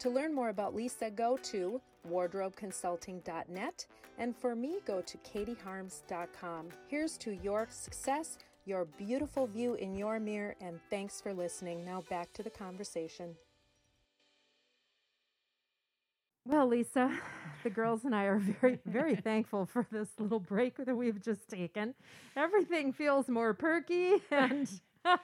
To 0.00 0.08
learn 0.08 0.34
more 0.34 0.48
about 0.48 0.74
Lisa, 0.74 1.10
go 1.10 1.36
to 1.42 1.78
wardrobeconsulting.net, 2.08 3.86
and 4.16 4.34
for 4.34 4.56
me, 4.56 4.78
go 4.86 5.02
to 5.02 5.18
katieharms.com. 5.18 6.68
Here's 6.88 7.18
to 7.18 7.32
your 7.42 7.66
success, 7.70 8.38
your 8.64 8.86
beautiful 8.86 9.46
view 9.46 9.74
in 9.74 9.94
your 9.94 10.18
mirror, 10.18 10.54
and 10.62 10.80
thanks 10.88 11.20
for 11.20 11.34
listening. 11.34 11.84
Now 11.84 12.02
back 12.08 12.32
to 12.32 12.42
the 12.42 12.48
conversation. 12.48 13.36
Well, 16.46 16.66
Lisa, 16.66 17.12
the 17.62 17.68
girls 17.68 18.06
and 18.06 18.14
I 18.14 18.24
are 18.24 18.38
very, 18.38 18.78
very 18.86 19.16
thankful 19.16 19.66
for 19.66 19.86
this 19.92 20.08
little 20.18 20.40
break 20.40 20.76
that 20.76 20.96
we've 20.96 21.20
just 21.22 21.46
taken. 21.46 21.94
Everything 22.36 22.94
feels 22.94 23.28
more 23.28 23.52
perky 23.52 24.14
and 24.30 24.66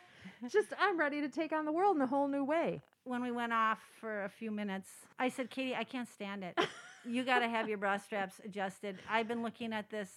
just 0.51 0.69
I'm 0.79 0.99
ready 0.99 1.23
to 1.23 1.31
take 1.31 1.53
on 1.53 1.65
the 1.65 1.73
world 1.73 1.97
in 1.97 2.03
a 2.03 2.07
whole 2.07 2.29
new 2.29 2.45
way. 2.45 2.83
When 3.07 3.23
we 3.23 3.31
went 3.31 3.53
off 3.53 3.79
for 4.01 4.25
a 4.25 4.29
few 4.29 4.51
minutes, 4.51 4.89
I 5.17 5.29
said, 5.29 5.49
Katie, 5.49 5.77
I 5.77 5.85
can't 5.85 6.09
stand 6.09 6.43
it. 6.43 6.59
You 7.05 7.23
got 7.23 7.39
to 7.39 7.49
have 7.49 7.69
your 7.69 7.79
bra 7.79 7.99
straps 8.05 8.41
adjusted. 8.45 8.99
I've 9.09 9.29
been 9.29 9.45
looking 9.45 9.73
at 9.73 9.89
this 9.91 10.11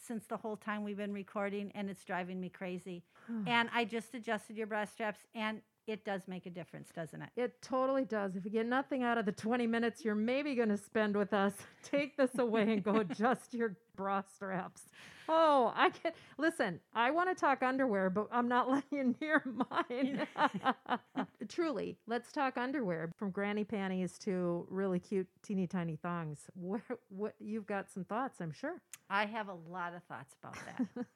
since 0.00 0.26
the 0.26 0.36
whole 0.36 0.56
time 0.56 0.84
we've 0.84 0.96
been 0.96 1.12
recording, 1.12 1.72
and 1.74 1.90
it's 1.90 2.04
driving 2.04 2.40
me 2.40 2.48
crazy. 2.48 3.02
and 3.48 3.68
I 3.74 3.84
just 3.84 4.14
adjusted 4.14 4.56
your 4.56 4.68
bra 4.68 4.84
straps, 4.84 5.18
and 5.34 5.60
it 5.88 6.04
does 6.04 6.22
make 6.28 6.46
a 6.46 6.50
difference, 6.50 6.90
doesn't 6.94 7.20
it? 7.20 7.30
It 7.36 7.62
totally 7.62 8.04
does. 8.04 8.36
If 8.36 8.44
you 8.44 8.52
get 8.52 8.66
nothing 8.66 9.02
out 9.02 9.18
of 9.18 9.26
the 9.26 9.32
20 9.32 9.66
minutes 9.66 10.04
you're 10.04 10.14
maybe 10.14 10.54
going 10.54 10.68
to 10.68 10.76
spend 10.76 11.16
with 11.16 11.32
us, 11.32 11.52
take 11.82 12.16
this 12.16 12.38
away 12.38 12.72
and 12.72 12.82
go 12.82 12.96
adjust 13.00 13.54
your 13.54 13.76
bra 13.96 14.22
straps. 14.34 14.82
Oh, 15.28 15.72
I 15.74 15.90
can 15.90 16.12
listen. 16.38 16.80
I 16.94 17.10
want 17.10 17.28
to 17.28 17.34
talk 17.34 17.62
underwear, 17.62 18.10
but 18.10 18.28
I'm 18.30 18.48
not 18.48 18.70
letting 18.70 18.84
you 18.92 19.14
near 19.20 19.42
mine. 19.70 20.26
Truly, 21.48 21.96
let's 22.06 22.30
talk 22.32 22.56
underwear 22.56 23.10
from 23.16 23.30
granny 23.30 23.64
panties 23.64 24.18
to 24.20 24.66
really 24.70 25.00
cute, 25.00 25.26
teeny 25.42 25.66
tiny 25.66 25.96
thongs. 25.96 26.40
What, 26.54 26.82
what 27.08 27.34
you've 27.40 27.66
got 27.66 27.90
some 27.90 28.04
thoughts, 28.04 28.40
I'm 28.40 28.52
sure. 28.52 28.80
I 29.10 29.26
have 29.26 29.48
a 29.48 29.56
lot 29.68 29.94
of 29.94 30.02
thoughts 30.04 30.34
about 30.42 30.56
that. 30.66 31.06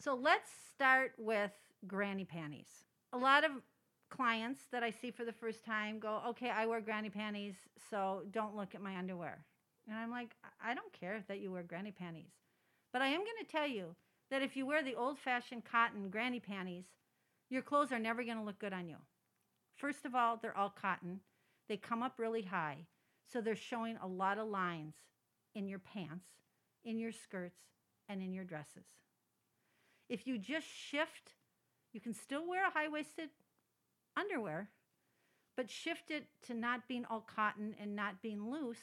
so 0.00 0.14
let's 0.14 0.50
start 0.74 1.12
with 1.18 1.50
granny 1.86 2.24
panties. 2.24 2.68
A 3.12 3.18
lot 3.18 3.44
of 3.44 3.50
clients 4.10 4.62
that 4.72 4.82
I 4.82 4.90
see 4.90 5.10
for 5.10 5.24
the 5.24 5.32
first 5.32 5.64
time 5.64 5.98
go, 5.98 6.20
okay, 6.28 6.50
I 6.50 6.66
wear 6.66 6.80
granny 6.80 7.10
panties, 7.10 7.54
so 7.90 8.22
don't 8.30 8.56
look 8.56 8.74
at 8.74 8.80
my 8.80 8.96
underwear. 8.96 9.44
And 9.88 9.96
I'm 9.96 10.10
like, 10.10 10.34
I 10.62 10.74
don't 10.74 10.92
care 10.92 11.22
that 11.28 11.40
you 11.40 11.52
wear 11.52 11.62
granny 11.62 11.92
panties. 11.92 12.32
But 12.92 13.02
I 13.02 13.08
am 13.08 13.20
going 13.20 13.44
to 13.44 13.50
tell 13.50 13.66
you 13.66 13.94
that 14.30 14.42
if 14.42 14.56
you 14.56 14.66
wear 14.66 14.82
the 14.82 14.94
old 14.94 15.18
fashioned 15.18 15.64
cotton 15.64 16.10
granny 16.10 16.40
panties, 16.40 16.86
your 17.48 17.62
clothes 17.62 17.92
are 17.92 17.98
never 17.98 18.24
going 18.24 18.38
to 18.38 18.42
look 18.42 18.58
good 18.58 18.72
on 18.72 18.88
you. 18.88 18.96
First 19.76 20.04
of 20.04 20.14
all, 20.14 20.36
they're 20.36 20.56
all 20.56 20.70
cotton, 20.70 21.20
they 21.68 21.76
come 21.76 22.02
up 22.02 22.14
really 22.18 22.42
high, 22.42 22.86
so 23.30 23.40
they're 23.40 23.54
showing 23.54 23.98
a 24.02 24.06
lot 24.06 24.38
of 24.38 24.48
lines 24.48 24.94
in 25.54 25.68
your 25.68 25.78
pants, 25.78 26.26
in 26.84 26.98
your 26.98 27.12
skirts, 27.12 27.60
and 28.08 28.22
in 28.22 28.32
your 28.32 28.44
dresses. 28.44 28.86
If 30.08 30.26
you 30.26 30.38
just 30.38 30.66
shift, 30.66 31.34
you 31.92 32.00
can 32.00 32.14
still 32.14 32.48
wear 32.48 32.66
a 32.66 32.70
high 32.70 32.88
waisted 32.88 33.30
underwear, 34.16 34.70
but 35.56 35.70
shift 35.70 36.10
it 36.10 36.26
to 36.46 36.54
not 36.54 36.88
being 36.88 37.04
all 37.04 37.20
cotton 37.20 37.74
and 37.80 37.94
not 37.94 38.22
being 38.22 38.50
loose 38.50 38.78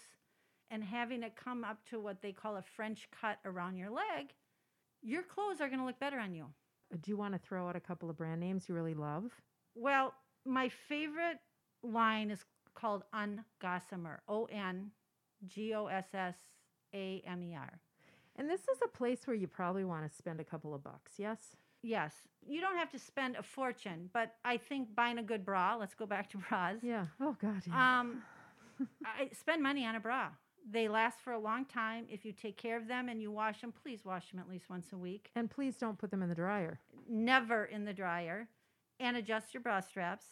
and 0.71 0.83
having 0.83 1.23
it 1.23 1.35
come 1.35 1.63
up 1.63 1.77
to 1.89 1.99
what 1.99 2.21
they 2.21 2.31
call 2.31 2.57
a 2.57 2.61
French 2.61 3.07
cut 3.19 3.39
around 3.45 3.77
your 3.77 3.89
leg, 3.89 4.33
your 5.01 5.23
clothes 5.23 5.61
are 5.61 5.67
going 5.67 5.79
to 5.79 5.85
look 5.85 5.99
better 5.99 6.19
on 6.19 6.33
you. 6.33 6.45
Do 7.01 7.11
you 7.11 7.17
want 7.17 7.33
to 7.33 7.39
throw 7.39 7.67
out 7.67 7.75
a 7.75 7.79
couple 7.79 8.09
of 8.09 8.17
brand 8.17 8.39
names 8.39 8.65
you 8.67 8.75
really 8.75 8.93
love? 8.93 9.25
Well, 9.75 10.13
my 10.45 10.69
favorite 10.69 11.39
line 11.81 12.29
is 12.31 12.43
called 12.75 13.03
On 13.13 13.43
Gossamer, 13.61 14.21
O 14.27 14.45
N 14.45 14.91
G 15.47 15.73
O 15.73 15.87
S 15.87 16.07
S 16.13 16.35
A 16.93 17.21
M 17.25 17.43
E 17.43 17.55
R. 17.55 17.79
And 18.35 18.49
this 18.49 18.61
is 18.61 18.79
a 18.83 18.87
place 18.87 19.25
where 19.25 19.35
you 19.35 19.47
probably 19.47 19.83
want 19.83 20.09
to 20.09 20.15
spend 20.15 20.39
a 20.39 20.43
couple 20.43 20.73
of 20.73 20.83
bucks, 20.83 21.13
yes? 21.17 21.55
Yes, 21.83 22.13
you 22.47 22.61
don't 22.61 22.77
have 22.77 22.89
to 22.91 22.99
spend 22.99 23.35
a 23.35 23.43
fortune, 23.43 24.09
but 24.13 24.35
I 24.45 24.57
think 24.57 24.95
buying 24.95 25.17
a 25.17 25.23
good 25.23 25.45
bra, 25.45 25.75
let's 25.75 25.93
go 25.93 26.05
back 26.05 26.29
to 26.31 26.37
bras. 26.37 26.77
Yeah. 26.81 27.07
Oh, 27.19 27.35
God. 27.41 27.61
Yeah. 27.67 27.99
Um, 27.99 28.23
I 29.05 29.29
spend 29.37 29.61
money 29.61 29.85
on 29.85 29.95
a 29.95 29.99
bra. 29.99 30.29
They 30.69 30.87
last 30.87 31.19
for 31.21 31.33
a 31.33 31.39
long 31.39 31.65
time. 31.65 32.05
If 32.09 32.23
you 32.25 32.31
take 32.31 32.57
care 32.57 32.77
of 32.77 32.87
them 32.87 33.09
and 33.09 33.21
you 33.21 33.31
wash 33.31 33.61
them, 33.61 33.73
please 33.73 34.05
wash 34.05 34.31
them 34.31 34.39
at 34.39 34.49
least 34.49 34.69
once 34.69 34.93
a 34.93 34.97
week. 34.97 35.29
and 35.35 35.49
please 35.49 35.75
don't 35.75 35.97
put 35.97 36.09
them 36.11 36.21
in 36.23 36.29
the 36.29 36.35
dryer. 36.35 36.79
Never 37.09 37.65
in 37.65 37.83
the 37.85 37.93
dryer. 37.93 38.47
And 38.99 39.17
adjust 39.17 39.53
your 39.53 39.61
bra 39.61 39.81
straps. 39.81 40.25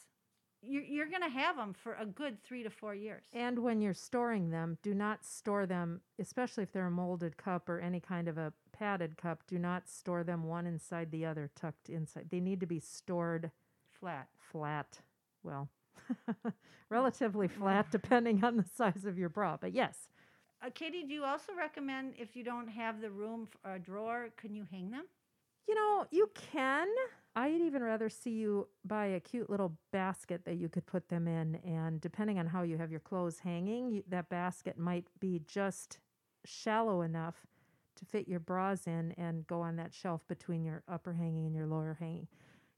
You're, 0.63 0.83
you're 0.83 1.09
going 1.09 1.23
to 1.23 1.29
have 1.29 1.57
them 1.57 1.73
for 1.73 1.93
a 1.95 2.05
good 2.05 2.41
three 2.43 2.61
to 2.63 2.69
four 2.69 2.93
years. 2.95 3.23
And 3.33 3.59
when 3.59 3.81
you're 3.81 3.93
storing 3.95 4.51
them, 4.51 4.77
do 4.83 4.93
not 4.93 5.25
store 5.25 5.65
them, 5.65 6.01
especially 6.19 6.63
if 6.63 6.71
they're 6.71 6.85
a 6.85 6.91
molded 6.91 7.35
cup 7.35 7.67
or 7.67 7.79
any 7.79 7.99
kind 7.99 8.27
of 8.27 8.37
a 8.37 8.53
padded 8.71 9.17
cup, 9.17 9.41
do 9.47 9.57
not 9.57 9.89
store 9.89 10.23
them 10.23 10.43
one 10.43 10.67
inside 10.67 11.11
the 11.11 11.25
other, 11.25 11.49
tucked 11.55 11.89
inside. 11.89 12.27
They 12.29 12.39
need 12.39 12.59
to 12.59 12.67
be 12.67 12.79
stored 12.79 13.49
Flat. 13.99 14.27
flat. 14.51 14.99
Well, 15.43 15.69
relatively 16.89 17.47
flat, 17.47 17.87
depending 17.91 18.43
on 18.43 18.57
the 18.57 18.65
size 18.75 19.05
of 19.05 19.17
your 19.17 19.29
bra. 19.29 19.57
But 19.59 19.73
yes, 19.73 20.07
Uh, 20.63 20.69
Katie, 20.73 21.03
do 21.03 21.13
you 21.13 21.23
also 21.23 21.53
recommend 21.57 22.13
if 22.17 22.35
you 22.35 22.43
don't 22.43 22.67
have 22.67 23.01
the 23.01 23.09
room 23.09 23.47
for 23.47 23.73
a 23.73 23.79
drawer, 23.79 24.29
can 24.37 24.53
you 24.53 24.65
hang 24.71 24.91
them? 24.91 25.05
you 25.67 25.75
know, 25.75 26.05
you 26.11 26.29
can. 26.51 26.87
I'd 27.35 27.61
even 27.61 27.81
rather 27.81 28.09
see 28.09 28.31
you 28.31 28.67
buy 28.83 29.05
a 29.05 29.19
cute 29.21 29.49
little 29.49 29.77
basket 29.93 30.43
that 30.43 30.55
you 30.57 30.67
could 30.67 30.85
put 30.85 31.07
them 31.07 31.27
in. 31.29 31.55
And 31.63 32.01
depending 32.01 32.39
on 32.39 32.47
how 32.47 32.63
you 32.63 32.77
have 32.77 32.91
your 32.91 32.99
clothes 32.99 33.39
hanging, 33.39 33.89
you, 33.89 34.03
that 34.09 34.27
basket 34.27 34.77
might 34.77 35.05
be 35.21 35.41
just 35.47 35.99
shallow 36.43 37.01
enough 37.03 37.35
to 37.95 38.05
fit 38.05 38.27
your 38.27 38.41
bras 38.41 38.85
in 38.85 39.13
and 39.17 39.47
go 39.47 39.61
on 39.61 39.77
that 39.77 39.93
shelf 39.93 40.27
between 40.27 40.65
your 40.65 40.83
upper 40.89 41.13
hanging 41.13 41.45
and 41.45 41.55
your 41.55 41.67
lower 41.67 41.95
hanging. 41.97 42.27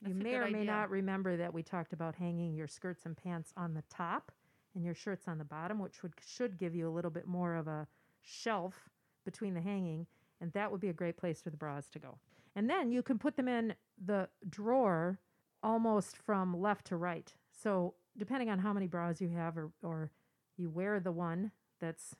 you 0.05 0.13
That's 0.13 0.19
a 0.19 0.23
may 0.23 0.35
or 0.35 0.47
may 0.51 0.59
idea. 0.59 0.65
not 0.65 0.89
remember 0.91 1.35
that 1.37 1.51
we 1.51 1.63
talked 1.63 1.93
about 1.93 2.13
hanging 2.15 2.53
your 2.53 2.67
skirts 2.67 3.05
and 3.07 3.17
pants 3.17 3.53
on 3.57 3.73
the 3.73 3.83
top 3.89 4.31
and 4.75 4.83
your 4.83 4.93
shirts 4.93 5.27
on 5.27 5.37
the 5.37 5.43
bottom, 5.43 5.79
which 5.79 6.01
would 6.03 6.13
should 6.25 6.57
give 6.57 6.75
you 6.75 6.87
a 6.87 6.93
little 6.93 7.11
bit 7.11 7.27
more 7.27 7.55
of 7.55 7.67
a 7.67 7.87
shelf 8.21 8.89
between 9.25 9.53
the 9.53 9.61
hanging, 9.61 10.07
and 10.41 10.51
that 10.53 10.71
would 10.71 10.81
be 10.81 10.89
a 10.89 10.93
great 10.93 11.17
place 11.17 11.41
for 11.41 11.49
the 11.49 11.57
bras 11.57 11.89
to 11.89 11.99
go. 11.99 12.17
And 12.55 12.69
then 12.69 12.91
you 12.91 13.01
can 13.01 13.17
put 13.17 13.35
them 13.35 13.47
in 13.47 13.73
the 14.03 14.29
drawer 14.49 15.19
almost 15.61 16.17
from 16.17 16.59
left 16.59 16.85
to 16.87 16.97
right. 16.97 17.33
So 17.51 17.95
depending 18.17 18.49
on 18.49 18.59
how 18.59 18.73
many 18.73 18.87
bras 18.87 19.21
you 19.21 19.29
have 19.29 19.57
or, 19.57 19.71
or 19.81 20.11
you 20.57 20.69
wear 20.69 20.99
the 20.99 21.11
one 21.11 21.51
that's 21.79 22.15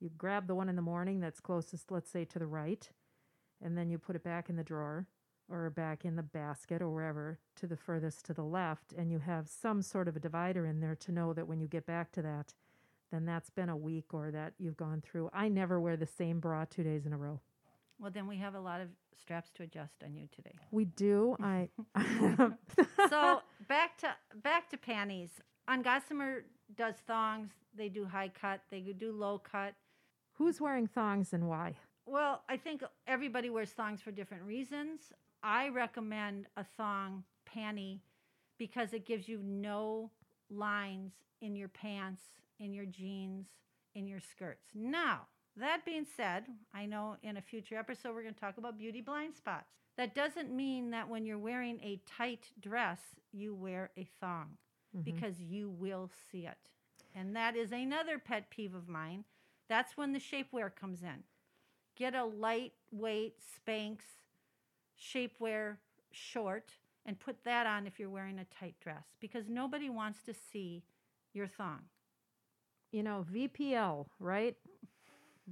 you 0.00 0.10
grab 0.16 0.46
the 0.46 0.54
one 0.54 0.68
in 0.68 0.76
the 0.76 0.82
morning 0.82 1.20
that's 1.20 1.40
closest, 1.40 1.90
let's 1.90 2.10
say, 2.10 2.24
to 2.26 2.38
the 2.38 2.46
right, 2.46 2.90
and 3.62 3.78
then 3.78 3.88
you 3.88 3.98
put 3.98 4.14
it 4.14 4.22
back 4.22 4.50
in 4.50 4.56
the 4.56 4.62
drawer 4.62 5.06
or 5.50 5.70
back 5.70 6.04
in 6.04 6.16
the 6.16 6.22
basket 6.22 6.82
or 6.82 6.90
wherever 6.90 7.38
to 7.56 7.66
the 7.66 7.76
furthest 7.76 8.24
to 8.26 8.34
the 8.34 8.42
left, 8.42 8.92
and 8.92 9.10
you 9.10 9.18
have 9.18 9.48
some 9.48 9.82
sort 9.82 10.08
of 10.08 10.16
a 10.16 10.20
divider 10.20 10.66
in 10.66 10.80
there 10.80 10.96
to 10.96 11.12
know 11.12 11.32
that 11.32 11.46
when 11.46 11.60
you 11.60 11.68
get 11.68 11.86
back 11.86 12.12
to 12.12 12.22
that, 12.22 12.54
then 13.12 13.24
that's 13.24 13.50
been 13.50 13.68
a 13.68 13.76
week 13.76 14.12
or 14.12 14.30
that 14.30 14.52
you've 14.58 14.76
gone 14.76 15.00
through. 15.00 15.30
I 15.32 15.48
never 15.48 15.80
wear 15.80 15.96
the 15.96 16.06
same 16.06 16.40
bra 16.40 16.64
two 16.68 16.82
days 16.82 17.06
in 17.06 17.12
a 17.12 17.16
row. 17.16 17.40
Well, 17.98 18.10
then 18.10 18.26
we 18.26 18.36
have 18.38 18.54
a 18.54 18.60
lot 18.60 18.80
of 18.80 18.88
straps 19.18 19.50
to 19.54 19.62
adjust 19.62 20.02
on 20.04 20.14
you 20.14 20.28
today. 20.34 20.54
We 20.70 20.84
do. 20.84 21.36
I 21.40 21.68
so 23.08 23.40
back 23.68 23.96
to 23.98 24.14
back 24.42 24.68
to 24.70 24.76
panties. 24.76 25.30
On 25.68 25.82
Gossamer 25.82 26.44
does 26.76 26.96
thongs. 27.06 27.52
They 27.74 27.88
do 27.88 28.04
high 28.04 28.28
cut. 28.28 28.60
They 28.70 28.80
do 28.80 29.12
low 29.12 29.38
cut. 29.38 29.74
who's 30.34 30.60
wearing 30.60 30.86
thongs 30.86 31.32
and 31.32 31.48
why? 31.48 31.76
Well, 32.04 32.42
I 32.48 32.56
think 32.56 32.84
everybody 33.06 33.50
wears 33.50 33.70
thongs 33.70 34.00
for 34.00 34.10
different 34.12 34.44
reasons. 34.44 35.12
I 35.46 35.68
recommend 35.68 36.48
a 36.56 36.64
thong 36.76 37.22
panty 37.48 38.00
because 38.58 38.92
it 38.92 39.06
gives 39.06 39.28
you 39.28 39.40
no 39.44 40.10
lines 40.50 41.12
in 41.40 41.54
your 41.54 41.68
pants, 41.68 42.22
in 42.58 42.72
your 42.72 42.84
jeans, 42.84 43.46
in 43.94 44.08
your 44.08 44.18
skirts. 44.18 44.66
Now, 44.74 45.20
that 45.56 45.84
being 45.84 46.04
said, 46.16 46.46
I 46.74 46.86
know 46.86 47.16
in 47.22 47.36
a 47.36 47.40
future 47.40 47.76
episode 47.76 48.12
we're 48.12 48.22
going 48.22 48.34
to 48.34 48.40
talk 48.40 48.58
about 48.58 48.76
beauty 48.76 49.00
blind 49.00 49.36
spots. 49.36 49.70
That 49.96 50.16
doesn't 50.16 50.50
mean 50.50 50.90
that 50.90 51.08
when 51.08 51.24
you're 51.24 51.38
wearing 51.38 51.78
a 51.80 52.00
tight 52.06 52.50
dress, 52.60 52.98
you 53.32 53.54
wear 53.54 53.92
a 53.96 54.04
thong 54.20 54.58
Mhm. 54.96 55.04
because 55.04 55.40
you 55.40 55.70
will 55.70 56.10
see 56.30 56.44
it. 56.44 56.70
And 57.14 57.36
that 57.36 57.54
is 57.54 57.70
another 57.72 58.18
pet 58.18 58.50
peeve 58.50 58.74
of 58.74 58.88
mine. 58.88 59.24
That's 59.68 59.96
when 59.96 60.12
the 60.12 60.18
shapewear 60.18 60.74
comes 60.74 61.04
in. 61.04 61.22
Get 61.94 62.16
a 62.16 62.24
lightweight 62.24 63.40
Spanx 63.40 64.00
shapewear 65.00 65.76
short 66.12 66.72
and 67.06 67.18
put 67.20 67.44
that 67.44 67.66
on 67.66 67.86
if 67.86 67.98
you're 67.98 68.10
wearing 68.10 68.38
a 68.38 68.44
tight 68.60 68.76
dress 68.80 69.04
because 69.20 69.48
nobody 69.48 69.90
wants 69.90 70.22
to 70.24 70.34
see 70.52 70.84
your 71.34 71.46
thong. 71.48 71.82
you 72.92 73.02
know, 73.02 73.24
VPL, 73.32 74.06
right? 74.20 74.56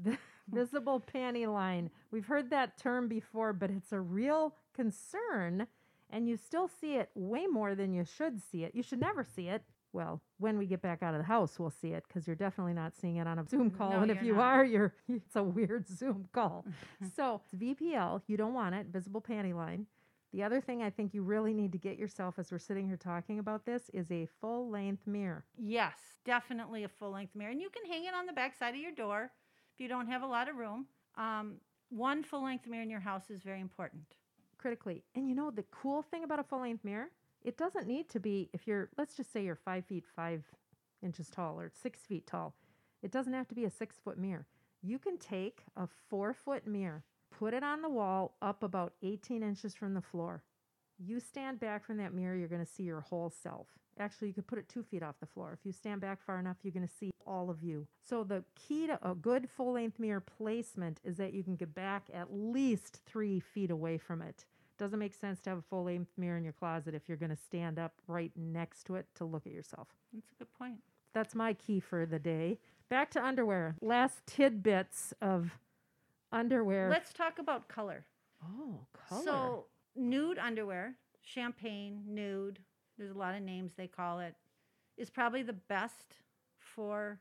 Visible 0.52 1.00
panty 1.00 1.52
line. 1.52 1.90
We've 2.10 2.26
heard 2.26 2.50
that 2.50 2.78
term 2.78 3.08
before, 3.08 3.52
but 3.52 3.70
it's 3.70 3.92
a 3.92 4.00
real 4.00 4.54
concern, 4.74 5.66
and 6.10 6.28
you 6.28 6.36
still 6.36 6.68
see 6.68 6.94
it 6.96 7.10
way 7.14 7.46
more 7.46 7.74
than 7.74 7.92
you 7.94 8.04
should 8.04 8.40
see 8.42 8.64
it. 8.64 8.74
You 8.74 8.82
should 8.82 9.00
never 9.00 9.24
see 9.24 9.48
it. 9.48 9.62
Well, 9.94 10.20
when 10.38 10.58
we 10.58 10.66
get 10.66 10.82
back 10.82 11.04
out 11.04 11.14
of 11.14 11.20
the 11.20 11.26
house, 11.26 11.56
we'll 11.58 11.70
see 11.70 11.90
it 11.92 12.02
because 12.08 12.26
you're 12.26 12.34
definitely 12.34 12.74
not 12.74 12.96
seeing 12.96 13.16
it 13.16 13.28
on 13.28 13.38
a 13.38 13.46
Zoom 13.48 13.70
call. 13.70 13.90
No, 13.90 14.00
and 14.00 14.10
if 14.10 14.22
you 14.24 14.34
not. 14.34 14.42
are, 14.42 14.64
you're 14.64 14.92
it's 15.08 15.36
a 15.36 15.42
weird 15.42 15.88
Zoom 15.88 16.28
call. 16.32 16.66
so 17.16 17.40
it's 17.44 17.54
VPL, 17.54 18.20
you 18.26 18.36
don't 18.36 18.54
want 18.54 18.74
it, 18.74 18.88
visible 18.88 19.22
panty 19.22 19.54
line. 19.54 19.86
The 20.32 20.42
other 20.42 20.60
thing 20.60 20.82
I 20.82 20.90
think 20.90 21.14
you 21.14 21.22
really 21.22 21.54
need 21.54 21.70
to 21.72 21.78
get 21.78 21.96
yourself 21.96 22.40
as 22.40 22.50
we're 22.50 22.58
sitting 22.58 22.88
here 22.88 22.96
talking 22.96 23.38
about 23.38 23.66
this 23.66 23.88
is 23.94 24.10
a 24.10 24.26
full 24.40 24.68
length 24.68 25.06
mirror. 25.06 25.44
Yes, 25.56 25.94
definitely 26.24 26.82
a 26.82 26.88
full 26.88 27.12
length 27.12 27.36
mirror. 27.36 27.52
And 27.52 27.60
you 27.60 27.70
can 27.70 27.88
hang 27.88 28.04
it 28.06 28.14
on 28.14 28.26
the 28.26 28.32
back 28.32 28.56
side 28.58 28.74
of 28.74 28.80
your 28.80 28.90
door 28.90 29.30
if 29.72 29.80
you 29.80 29.86
don't 29.86 30.08
have 30.08 30.22
a 30.22 30.26
lot 30.26 30.48
of 30.48 30.56
room. 30.56 30.86
Um, 31.16 31.58
one 31.90 32.24
full 32.24 32.42
length 32.42 32.66
mirror 32.66 32.82
in 32.82 32.90
your 32.90 32.98
house 32.98 33.30
is 33.30 33.42
very 33.42 33.60
important. 33.60 34.02
critically. 34.58 35.04
And 35.14 35.28
you 35.28 35.36
know, 35.36 35.52
the 35.52 35.64
cool 35.70 36.02
thing 36.02 36.24
about 36.24 36.40
a 36.40 36.42
full 36.42 36.62
length 36.62 36.82
mirror, 36.84 37.10
it 37.44 37.56
doesn't 37.58 37.86
need 37.86 38.08
to 38.10 38.20
be, 38.20 38.48
if 38.52 38.66
you're, 38.66 38.88
let's 38.96 39.16
just 39.16 39.32
say 39.32 39.44
you're 39.44 39.54
five 39.54 39.84
feet 39.84 40.04
five 40.16 40.44
inches 41.02 41.28
tall 41.28 41.60
or 41.60 41.70
six 41.70 42.00
feet 42.00 42.26
tall, 42.26 42.54
it 43.02 43.12
doesn't 43.12 43.34
have 43.34 43.48
to 43.48 43.54
be 43.54 43.66
a 43.66 43.70
six 43.70 43.96
foot 44.02 44.18
mirror. 44.18 44.46
You 44.82 44.98
can 44.98 45.18
take 45.18 45.62
a 45.76 45.86
four 46.08 46.32
foot 46.32 46.66
mirror, 46.66 47.04
put 47.30 47.54
it 47.54 47.62
on 47.62 47.82
the 47.82 47.88
wall 47.88 48.36
up 48.40 48.62
about 48.62 48.94
18 49.02 49.42
inches 49.42 49.74
from 49.74 49.94
the 49.94 50.00
floor. 50.00 50.42
You 50.98 51.20
stand 51.20 51.60
back 51.60 51.84
from 51.84 51.98
that 51.98 52.14
mirror, 52.14 52.36
you're 52.36 52.48
going 52.48 52.64
to 52.64 52.70
see 52.70 52.84
your 52.84 53.00
whole 53.00 53.30
self. 53.30 53.66
Actually, 53.98 54.28
you 54.28 54.34
could 54.34 54.46
put 54.46 54.58
it 54.58 54.68
two 54.68 54.82
feet 54.82 55.02
off 55.02 55.20
the 55.20 55.26
floor. 55.26 55.52
If 55.52 55.64
you 55.64 55.72
stand 55.72 56.00
back 56.00 56.22
far 56.24 56.38
enough, 56.38 56.56
you're 56.62 56.72
going 56.72 56.86
to 56.86 56.94
see 56.94 57.10
all 57.26 57.50
of 57.50 57.62
you. 57.62 57.86
So, 58.02 58.24
the 58.24 58.44
key 58.54 58.86
to 58.86 58.98
a 59.08 59.14
good 59.14 59.48
full 59.48 59.72
length 59.72 59.98
mirror 59.98 60.20
placement 60.20 61.00
is 61.04 61.16
that 61.16 61.34
you 61.34 61.44
can 61.44 61.56
get 61.56 61.74
back 61.74 62.08
at 62.12 62.32
least 62.32 63.00
three 63.06 63.40
feet 63.40 63.70
away 63.70 63.98
from 63.98 64.20
it. 64.22 64.44
Doesn't 64.78 64.98
make 64.98 65.14
sense 65.14 65.40
to 65.42 65.50
have 65.50 65.58
a 65.60 65.62
full 65.62 65.84
length 65.84 66.10
mirror 66.16 66.36
in 66.36 66.44
your 66.44 66.52
closet 66.52 66.94
if 66.94 67.02
you're 67.08 67.16
going 67.16 67.30
to 67.30 67.36
stand 67.36 67.78
up 67.78 67.92
right 68.08 68.32
next 68.36 68.84
to 68.86 68.96
it 68.96 69.06
to 69.16 69.24
look 69.24 69.46
at 69.46 69.52
yourself. 69.52 69.88
That's 70.12 70.32
a 70.32 70.34
good 70.36 70.52
point. 70.58 70.78
That's 71.12 71.34
my 71.34 71.52
key 71.52 71.78
for 71.78 72.06
the 72.06 72.18
day. 72.18 72.58
Back 72.88 73.10
to 73.12 73.24
underwear. 73.24 73.76
Last 73.80 74.26
tidbits 74.26 75.14
of 75.22 75.58
underwear. 76.32 76.90
Let's 76.90 77.12
talk 77.12 77.38
about 77.38 77.68
color. 77.68 78.04
oh, 78.44 78.80
color. 79.08 79.22
So, 79.24 79.64
nude 79.94 80.38
underwear, 80.38 80.94
champagne, 81.22 82.02
nude, 82.06 82.58
there's 82.98 83.12
a 83.12 83.18
lot 83.18 83.34
of 83.34 83.42
names 83.42 83.72
they 83.76 83.86
call 83.86 84.18
it, 84.18 84.34
is 84.96 85.08
probably 85.08 85.42
the 85.42 85.52
best 85.52 86.16
for 86.58 87.20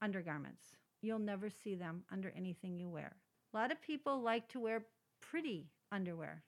undergarments. 0.00 0.64
You'll 1.02 1.18
never 1.18 1.50
see 1.50 1.74
them 1.74 2.02
under 2.10 2.32
anything 2.36 2.78
you 2.78 2.88
wear. 2.88 3.16
A 3.52 3.56
lot 3.56 3.70
of 3.72 3.80
people 3.82 4.20
like 4.22 4.48
to 4.48 4.60
wear 4.60 4.84
pretty 5.20 5.66
underwear, 5.90 6.42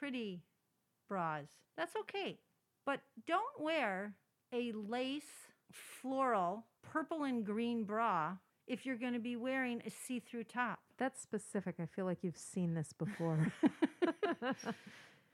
pretty 0.00 0.40
bras. 1.08 1.46
That's 1.76 1.94
okay. 1.96 2.38
But 2.86 3.00
don't 3.26 3.60
wear 3.60 4.14
a 4.52 4.72
lace 4.72 5.22
floral 5.70 6.64
purple 6.82 7.24
and 7.24 7.44
green 7.44 7.84
bra 7.84 8.36
if 8.66 8.86
you're 8.86 8.96
going 8.96 9.12
to 9.12 9.20
be 9.20 9.36
wearing 9.36 9.82
a 9.86 9.90
see 9.90 10.18
through 10.20 10.44
top. 10.44 10.80
That's 10.98 11.20
specific. 11.20 11.76
I 11.80 11.86
feel 11.86 12.04
like 12.04 12.18
you've 12.22 12.36
seen 12.36 12.74
this 12.74 12.92
before. 12.92 13.52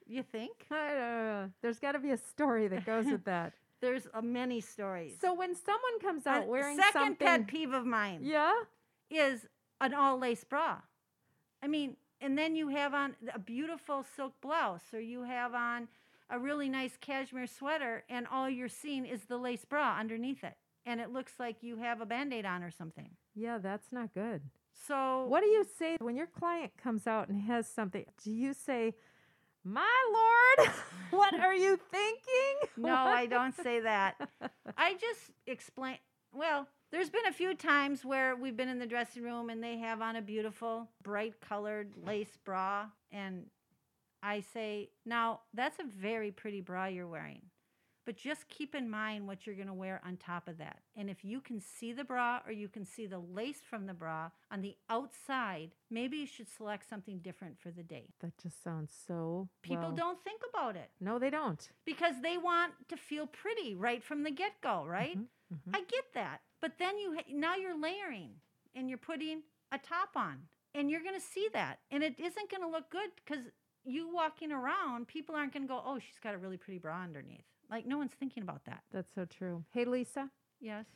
You 0.08 0.22
think? 0.22 0.52
I 0.70 0.88
don't 0.88 0.98
know. 0.98 1.50
There's 1.62 1.78
got 1.78 1.92
to 1.92 1.98
be 1.98 2.10
a 2.10 2.16
story 2.16 2.68
that 2.68 2.86
goes 2.86 3.06
with 3.06 3.24
that. 3.24 3.52
There's 3.80 4.06
uh, 4.14 4.22
many 4.22 4.60
stories. 4.60 5.16
So 5.20 5.34
when 5.34 5.54
someone 5.54 6.00
comes 6.00 6.26
out 6.26 6.46
wearing 6.46 6.46
A 6.46 6.50
wearing 6.50 6.76
second 6.78 6.92
something, 6.92 7.26
pet 7.26 7.46
peeve 7.46 7.72
of 7.72 7.84
mine 7.84 8.20
yeah, 8.22 8.54
is 9.10 9.46
an 9.80 9.92
all 9.92 10.18
lace 10.18 10.44
bra. 10.44 10.78
I 11.62 11.66
mean, 11.66 11.96
and 12.20 12.36
then 12.38 12.54
you 12.56 12.68
have 12.68 12.94
on 12.94 13.14
a 13.34 13.38
beautiful 13.38 14.04
silk 14.16 14.34
blouse, 14.40 14.82
or 14.92 15.00
you 15.00 15.22
have 15.24 15.54
on 15.54 15.88
a 16.30 16.38
really 16.38 16.68
nice 16.68 16.96
cashmere 17.00 17.46
sweater, 17.46 18.04
and 18.08 18.26
all 18.26 18.48
you're 18.50 18.68
seeing 18.68 19.06
is 19.06 19.24
the 19.24 19.36
lace 19.38 19.64
bra 19.64 19.96
underneath 19.98 20.42
it, 20.44 20.56
and 20.84 21.00
it 21.00 21.10
looks 21.12 21.34
like 21.38 21.62
you 21.62 21.76
have 21.78 22.00
a 22.00 22.06
band 22.06 22.32
aid 22.32 22.44
on 22.46 22.62
or 22.62 22.70
something. 22.70 23.10
yeah, 23.34 23.58
that's 23.58 23.92
not 23.92 24.12
good. 24.14 24.42
So 24.86 25.24
What 25.28 25.40
do 25.42 25.46
you 25.46 25.64
say 25.78 25.96
when 26.00 26.16
your 26.16 26.26
client 26.26 26.72
comes 26.76 27.06
out 27.06 27.28
and 27.28 27.40
has 27.42 27.66
something? 27.66 28.04
Do 28.22 28.30
you 28.30 28.52
say, 28.52 28.94
"My 29.64 29.94
lord, 30.12 30.70
what 31.10 31.34
are 31.40 31.54
you 31.54 31.78
thinking?" 31.90 32.68
No, 32.76 32.94
I 32.94 33.26
don't 33.26 33.54
say 33.54 33.80
that. 33.80 34.16
I 34.76 34.94
just 34.94 35.30
explain. 35.46 35.96
Well, 36.32 36.68
there's 36.96 37.10
been 37.10 37.26
a 37.28 37.32
few 37.32 37.54
times 37.54 38.06
where 38.06 38.34
we've 38.34 38.56
been 38.56 38.70
in 38.70 38.78
the 38.78 38.86
dressing 38.86 39.22
room 39.22 39.50
and 39.50 39.62
they 39.62 39.76
have 39.76 40.00
on 40.00 40.16
a 40.16 40.22
beautiful, 40.22 40.88
bright 41.02 41.34
colored 41.46 41.92
lace 42.02 42.38
bra. 42.42 42.86
And 43.12 43.50
I 44.22 44.40
say, 44.40 44.88
now 45.04 45.40
that's 45.52 45.78
a 45.78 45.84
very 45.84 46.30
pretty 46.30 46.62
bra 46.62 46.86
you're 46.86 47.06
wearing. 47.06 47.42
But 48.06 48.16
just 48.16 48.48
keep 48.48 48.74
in 48.74 48.88
mind 48.88 49.26
what 49.26 49.46
you're 49.46 49.56
going 49.56 49.66
to 49.66 49.74
wear 49.74 50.00
on 50.06 50.16
top 50.16 50.48
of 50.48 50.56
that. 50.56 50.78
And 50.96 51.10
if 51.10 51.22
you 51.22 51.42
can 51.42 51.60
see 51.60 51.92
the 51.92 52.04
bra 52.04 52.40
or 52.46 52.52
you 52.52 52.68
can 52.68 52.86
see 52.86 53.04
the 53.04 53.18
lace 53.18 53.60
from 53.68 53.84
the 53.84 53.92
bra 53.92 54.30
on 54.50 54.62
the 54.62 54.74
outside, 54.88 55.72
maybe 55.90 56.16
you 56.16 56.26
should 56.26 56.48
select 56.48 56.88
something 56.88 57.18
different 57.18 57.58
for 57.58 57.70
the 57.70 57.82
day. 57.82 58.06
That 58.20 58.38
just 58.42 58.62
sounds 58.64 58.94
so. 59.06 59.50
People 59.60 59.88
well- 59.88 59.92
don't 59.92 60.24
think 60.24 60.40
about 60.48 60.76
it 60.76 60.92
No, 60.98 61.18
they 61.18 61.28
don't. 61.28 61.68
because 61.84 62.14
they 62.22 62.38
want 62.38 62.72
to 62.88 62.96
feel 62.96 63.26
pretty 63.26 63.74
right 63.74 64.02
from 64.02 64.22
the 64.22 64.30
get 64.30 64.52
go, 64.62 64.86
right? 64.86 65.18
Mhm, 65.18 65.26
mhm. 65.52 65.76
I 65.76 65.80
get 65.80 66.04
that. 66.14 66.40
But 66.66 66.78
then 66.80 66.98
you 66.98 67.16
now 67.32 67.54
you're 67.54 67.80
layering 67.80 68.30
and 68.74 68.88
you're 68.88 68.98
putting 68.98 69.42
a 69.70 69.78
top 69.78 70.16
on 70.16 70.38
and 70.74 70.90
you're 70.90 71.00
going 71.00 71.14
to 71.14 71.24
see 71.24 71.46
that 71.52 71.78
and 71.92 72.02
it 72.02 72.18
isn't 72.18 72.50
going 72.50 72.60
to 72.60 72.68
look 72.68 72.90
good 72.90 73.10
cuz 73.24 73.44
you 73.84 74.12
walking 74.12 74.50
around, 74.50 75.06
people 75.06 75.36
aren't 75.36 75.52
going 75.52 75.62
to 75.62 75.68
go, 75.68 75.80
"Oh, 75.86 76.00
she's 76.00 76.18
got 76.20 76.34
a 76.34 76.38
really 76.38 76.56
pretty 76.56 76.78
bra 76.80 77.02
underneath." 77.02 77.44
Like 77.70 77.86
no 77.86 77.98
one's 77.98 78.14
thinking 78.14 78.42
about 78.42 78.64
that. 78.64 78.82
That's 78.90 79.14
so 79.14 79.26
true. 79.26 79.64
Hey, 79.70 79.84
Lisa. 79.84 80.32
Yes. 80.60 80.86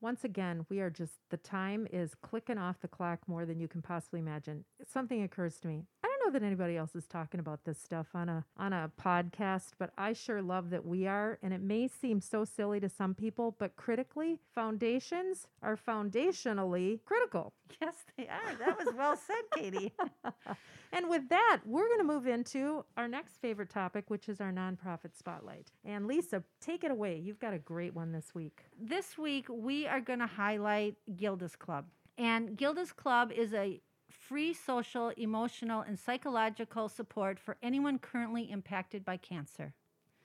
Once 0.00 0.24
again, 0.24 0.64
we 0.70 0.80
are 0.80 0.88
just 0.88 1.18
the 1.28 1.36
time 1.36 1.86
is 1.92 2.14
clicking 2.14 2.56
off 2.56 2.80
the 2.80 2.88
clock 2.88 3.28
more 3.28 3.44
than 3.44 3.60
you 3.60 3.68
can 3.68 3.82
possibly 3.82 4.20
imagine. 4.20 4.64
Something 4.82 5.22
occurs 5.22 5.60
to 5.60 5.68
me. 5.68 5.84
Know 6.28 6.32
that 6.32 6.42
anybody 6.42 6.76
else 6.76 6.94
is 6.94 7.06
talking 7.06 7.40
about 7.40 7.64
this 7.64 7.78
stuff 7.78 8.08
on 8.12 8.28
a 8.28 8.44
on 8.58 8.74
a 8.74 8.90
podcast, 9.02 9.70
but 9.78 9.92
I 9.96 10.12
sure 10.12 10.42
love 10.42 10.68
that 10.68 10.84
we 10.84 11.06
are. 11.06 11.38
And 11.42 11.54
it 11.54 11.62
may 11.62 11.88
seem 11.88 12.20
so 12.20 12.44
silly 12.44 12.80
to 12.80 12.88
some 12.90 13.14
people, 13.14 13.56
but 13.58 13.76
critically, 13.76 14.38
foundations 14.54 15.46
are 15.62 15.74
foundationally 15.74 17.00
critical. 17.06 17.54
Yes, 17.80 17.94
they 18.16 18.26
are. 18.28 18.54
That 18.58 18.76
was 18.78 18.94
well 18.94 19.16
said, 19.16 19.42
Katie. 19.54 19.94
And 20.92 21.08
with 21.08 21.28
that, 21.28 21.60
we're 21.66 21.86
going 21.86 21.98
to 22.00 22.04
move 22.04 22.26
into 22.26 22.84
our 22.96 23.06
next 23.08 23.36
favorite 23.40 23.68
topic, 23.70 24.08
which 24.08 24.28
is 24.28 24.40
our 24.40 24.50
nonprofit 24.50 25.16
spotlight. 25.16 25.70
And 25.84 26.06
Lisa, 26.06 26.42
take 26.62 26.82
it 26.82 26.90
away. 26.90 27.16
You've 27.18 27.38
got 27.38 27.52
a 27.54 27.58
great 27.58 27.94
one 27.94 28.10
this 28.12 28.34
week. 28.34 28.64
this 28.80 29.16
week 29.18 29.46
we 29.50 29.86
are 29.86 30.00
going 30.00 30.18
to 30.20 30.26
highlight 30.26 30.96
Gilda's 31.16 31.56
Club. 31.56 31.86
And 32.16 32.56
Gilda's 32.56 32.92
Club 32.92 33.30
is 33.32 33.52
a 33.54 33.80
free 34.28 34.52
social, 34.52 35.08
emotional, 35.16 35.80
and 35.80 35.98
psychological 35.98 36.88
support 36.88 37.40
for 37.40 37.56
anyone 37.62 37.98
currently 37.98 38.50
impacted 38.50 39.02
by 39.04 39.16
cancer. 39.16 39.72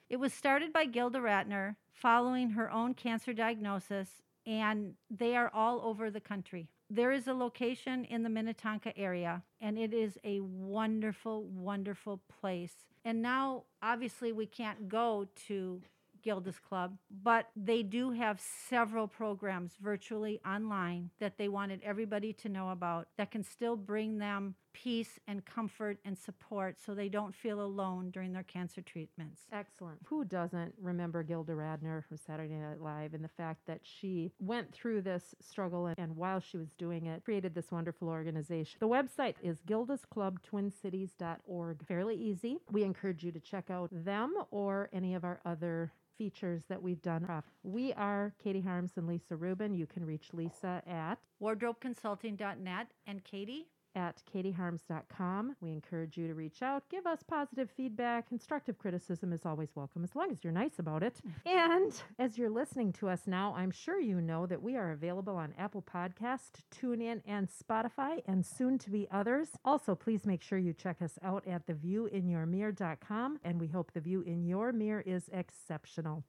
It 0.09 0.17
was 0.17 0.33
started 0.33 0.73
by 0.73 0.85
Gilda 0.85 1.19
Radner 1.19 1.77
following 1.93 2.49
her 2.51 2.69
own 2.69 2.95
cancer 2.95 3.31
diagnosis, 3.31 4.09
and 4.45 4.95
they 5.09 5.37
are 5.37 5.49
all 5.53 5.81
over 5.85 6.11
the 6.11 6.19
country. 6.19 6.67
There 6.89 7.13
is 7.13 7.27
a 7.27 7.33
location 7.33 8.03
in 8.05 8.23
the 8.23 8.29
Minnetonka 8.29 8.95
area, 8.97 9.41
and 9.61 9.77
it 9.79 9.93
is 9.93 10.17
a 10.25 10.41
wonderful, 10.41 11.45
wonderful 11.45 12.21
place. 12.41 12.75
And 13.05 13.21
now, 13.21 13.63
obviously, 13.81 14.33
we 14.33 14.45
can't 14.45 14.89
go 14.89 15.27
to 15.47 15.81
Gilda's 16.23 16.59
Club, 16.59 16.97
but 17.23 17.49
they 17.55 17.83
do 17.83 18.11
have 18.11 18.39
several 18.39 19.07
programs 19.07 19.73
virtually 19.81 20.39
online 20.45 21.09
that 21.19 21.37
they 21.37 21.49
wanted 21.49 21.81
everybody 21.83 22.33
to 22.33 22.49
know 22.49 22.69
about 22.69 23.07
that 23.17 23.31
can 23.31 23.43
still 23.43 23.75
bring 23.75 24.17
them 24.17 24.55
peace 24.73 25.19
and 25.27 25.45
comfort 25.45 25.99
and 26.03 26.17
support 26.17 26.77
so 26.83 26.93
they 26.93 27.07
don't 27.09 27.35
feel 27.35 27.61
alone 27.61 28.09
during 28.11 28.33
their 28.33 28.43
cancer 28.43 28.81
treatments. 28.81 29.41
Excellent. 29.51 29.99
Who 30.05 30.25
doesn't 30.25 30.73
remember 30.81 31.23
Gilda 31.23 31.53
Radner 31.53 32.03
from 32.03 32.17
Saturday 32.17 32.55
Night 32.55 32.81
Live 32.81 33.13
and 33.13 33.23
the 33.23 33.29
fact 33.29 33.65
that 33.67 33.81
she 33.83 34.31
went 34.39 34.73
through 34.73 35.01
this 35.01 35.35
struggle 35.39 35.87
and, 35.87 35.97
and 35.97 36.15
while 36.15 36.39
she 36.39 36.57
was 36.57 36.71
doing 36.77 37.05
it, 37.05 37.23
created 37.23 37.55
this 37.55 37.71
wonderful 37.71 38.09
organization. 38.09 38.77
The 38.79 38.87
website 38.87 39.35
is 39.41 39.61
gildasclubtwincities.org. 39.67 41.85
Fairly 41.87 42.15
easy. 42.15 42.57
We 42.71 42.83
encourage 42.83 43.23
you 43.23 43.31
to 43.31 43.39
check 43.39 43.69
out 43.69 43.89
them 43.91 44.33
or 44.51 44.89
any 44.91 45.15
of 45.15 45.23
our 45.23 45.39
other 45.45 45.93
features 46.17 46.63
that 46.69 46.81
we've 46.81 47.01
done. 47.01 47.25
Uh, 47.25 47.41
we 47.63 47.93
are 47.93 48.33
Katie 48.43 48.61
Harms 48.61 48.91
and 48.95 49.07
Lisa 49.07 49.35
Rubin. 49.35 49.73
You 49.73 49.85
can 49.85 50.05
reach 50.05 50.29
Lisa 50.33 50.81
at 50.87 51.15
Wardrobeconsulting.net 51.41 52.87
and 53.07 53.23
Katie, 53.23 53.67
at 53.95 54.21
katieharms.com. 54.33 55.55
We 55.61 55.71
encourage 55.71 56.17
you 56.17 56.27
to 56.27 56.33
reach 56.33 56.61
out, 56.61 56.83
give 56.89 57.05
us 57.05 57.19
positive 57.23 57.69
feedback. 57.69 58.27
Constructive 58.27 58.77
criticism 58.77 59.33
is 59.33 59.45
always 59.45 59.69
welcome 59.75 60.03
as 60.03 60.15
long 60.15 60.31
as 60.31 60.43
you're 60.43 60.53
nice 60.53 60.79
about 60.79 61.03
it. 61.03 61.21
And 61.45 61.93
as 62.17 62.37
you're 62.37 62.49
listening 62.49 62.93
to 62.93 63.09
us 63.09 63.21
now, 63.27 63.53
I'm 63.55 63.71
sure 63.71 63.99
you 63.99 64.21
know 64.21 64.45
that 64.47 64.61
we 64.61 64.75
are 64.75 64.91
available 64.91 65.35
on 65.35 65.53
Apple 65.57 65.83
Podcast, 65.83 66.61
TuneIn, 66.73 67.21
and 67.25 67.47
Spotify, 67.47 68.21
and 68.25 68.45
soon 68.45 68.77
to 68.79 68.89
be 68.89 69.07
others. 69.11 69.49
Also, 69.63 69.93
please 69.93 70.25
make 70.25 70.41
sure 70.41 70.57
you 70.57 70.73
check 70.73 71.01
us 71.01 71.19
out 71.21 71.45
at 71.47 71.67
theviewinyourmirror.com, 71.67 73.39
and 73.43 73.59
we 73.59 73.67
hope 73.67 73.91
the 73.91 73.99
view 73.99 74.21
in 74.21 74.43
your 74.45 74.71
mirror 74.71 75.03
is 75.05 75.29
exceptional. 75.31 76.23